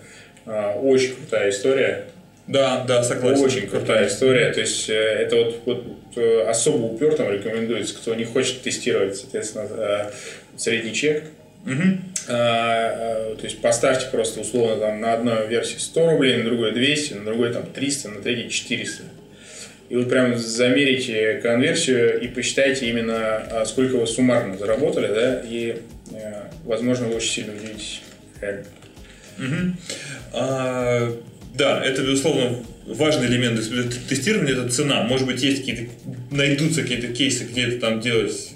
[0.47, 2.07] А, очень крутая история.
[2.47, 3.45] Да, да, согласен.
[3.45, 4.53] Очень крутая история.
[4.53, 5.84] То есть э, это вот, вот
[6.16, 10.11] э, особо упертым рекомендуется, кто не хочет тестировать, соответственно, э,
[10.57, 11.24] средний чек.
[11.64, 12.26] Угу.
[12.26, 17.24] то есть поставьте просто условно там на одной версии 100 рублей, на другой 200, на
[17.24, 19.05] другой там 300, на третьей 400.
[19.88, 25.76] И вот прям замерите конверсию и посчитайте именно, а, сколько вы суммарно заработали, да, и,
[26.64, 28.03] возможно, вы очень сильно удивитесь.
[29.38, 29.76] Угу.
[31.55, 33.61] Да, это, безусловно, важный элемент
[34.09, 35.03] тестирования– это цена.
[35.03, 35.93] Может быть, есть какие-то,
[36.30, 38.51] найдутся какие-то кейсы, где это там делать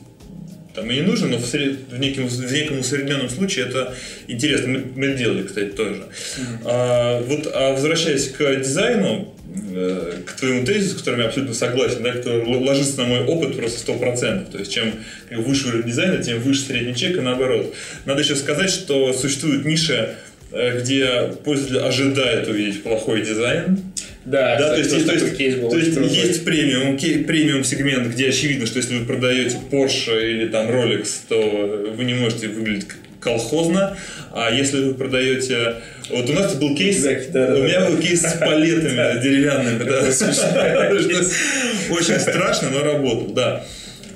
[0.77, 1.79] там и не нужно, но в, сред...
[1.91, 3.95] в, неком, в неком усредненном случае это
[4.29, 4.69] интересно.
[4.69, 6.03] Мы, мы делали, кстати, тоже.
[6.03, 6.59] Mm-hmm.
[6.65, 9.35] А, вот, а возвращаясь к дизайну,
[9.75, 13.57] э, к твоему тезису, с которым я абсолютно согласен, да, который ложится на мой опыт
[13.57, 14.53] просто 100%.
[14.53, 14.93] То есть, чем
[15.31, 17.75] выше уровень дизайна, тем выше средний чек и наоборот.
[18.05, 20.17] Надо еще сказать, что существует ниша
[20.53, 23.79] Э, где пользователь ожидает увидеть плохой дизайн.
[24.27, 28.09] Да, да, то есть, есть, то есть, кейс был то есть есть премиум, премиум сегмент,
[28.09, 32.89] где очевидно, что если вы продаете Porsche или там Rolex, то вы не можете выглядеть
[33.21, 33.97] колхозно,
[34.33, 35.77] а если вы продаете...
[36.11, 39.85] Вот у нас был кейс, да, да, у меня был кейс с палетами деревянными,
[41.93, 43.65] очень страшно, но работал, да.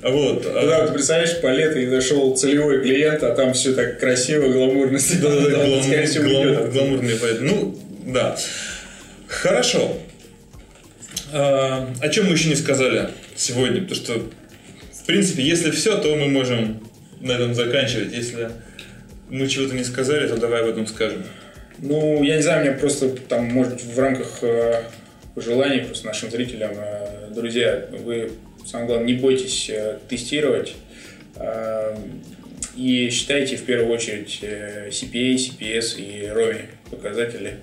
[0.03, 0.45] Вот.
[0.45, 4.99] Ну, да, ты представляешь, палеты и зашел целевой клиент, а там все так красиво, гламурно.
[4.99, 5.83] Да, да, да, гламур,
[6.73, 7.43] гламурные палеты.
[7.43, 8.37] Ну, да.
[9.31, 9.97] Хорошо.
[11.33, 13.81] А, о чем мы еще не сказали сегодня?
[13.81, 14.19] Потому что,
[14.93, 16.87] в принципе, если все, то мы можем
[17.21, 18.13] на этом заканчивать.
[18.13, 18.51] Если
[19.31, 21.23] мы чего-то не сказали, то давай об этом скажем.
[21.79, 24.83] Ну, я не знаю, мне просто там, может в рамках э,
[25.35, 28.33] пожеланий просто нашим зрителям, э, друзья, вы
[28.65, 30.75] Самое главное, не бойтесь э, тестировать.
[31.37, 31.97] Э,
[32.77, 37.57] и считайте в первую очередь э, CPA, CPS и ROI показатели.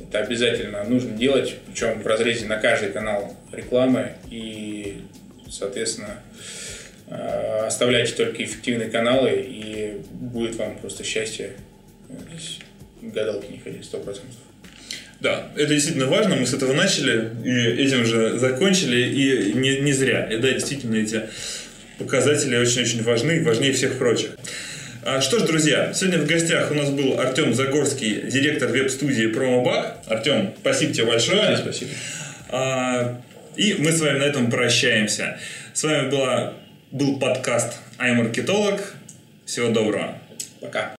[0.00, 4.12] Это обязательно нужно делать, причем в разрезе на каждый канал рекламы.
[4.30, 5.02] И,
[5.50, 6.20] соответственно,
[7.66, 11.52] оставляйте только эффективные каналы, и будет вам просто счастье.
[12.30, 12.58] Здесь
[13.00, 14.36] гадалки не ходи, сто процентов.
[15.20, 16.36] Да, это действительно важно.
[16.36, 20.24] Мы с этого начали и этим же закончили, и не, не зря.
[20.24, 21.22] И да, действительно, эти
[21.98, 24.36] показатели очень-очень важны, важнее всех прочих.
[25.08, 29.98] А, что ж, друзья, сегодня в гостях у нас был Артем Загорский, директор веб-студии Промобак.
[30.08, 31.56] Артем, спасибо тебе большое.
[31.58, 31.92] Спасибо.
[32.48, 33.22] А,
[33.54, 35.38] и мы с вами на этом прощаемся.
[35.74, 36.54] С вами была,
[36.90, 38.94] был подкаст «Аймаркетолог».
[39.44, 40.18] Всего доброго.
[40.60, 40.95] Пока.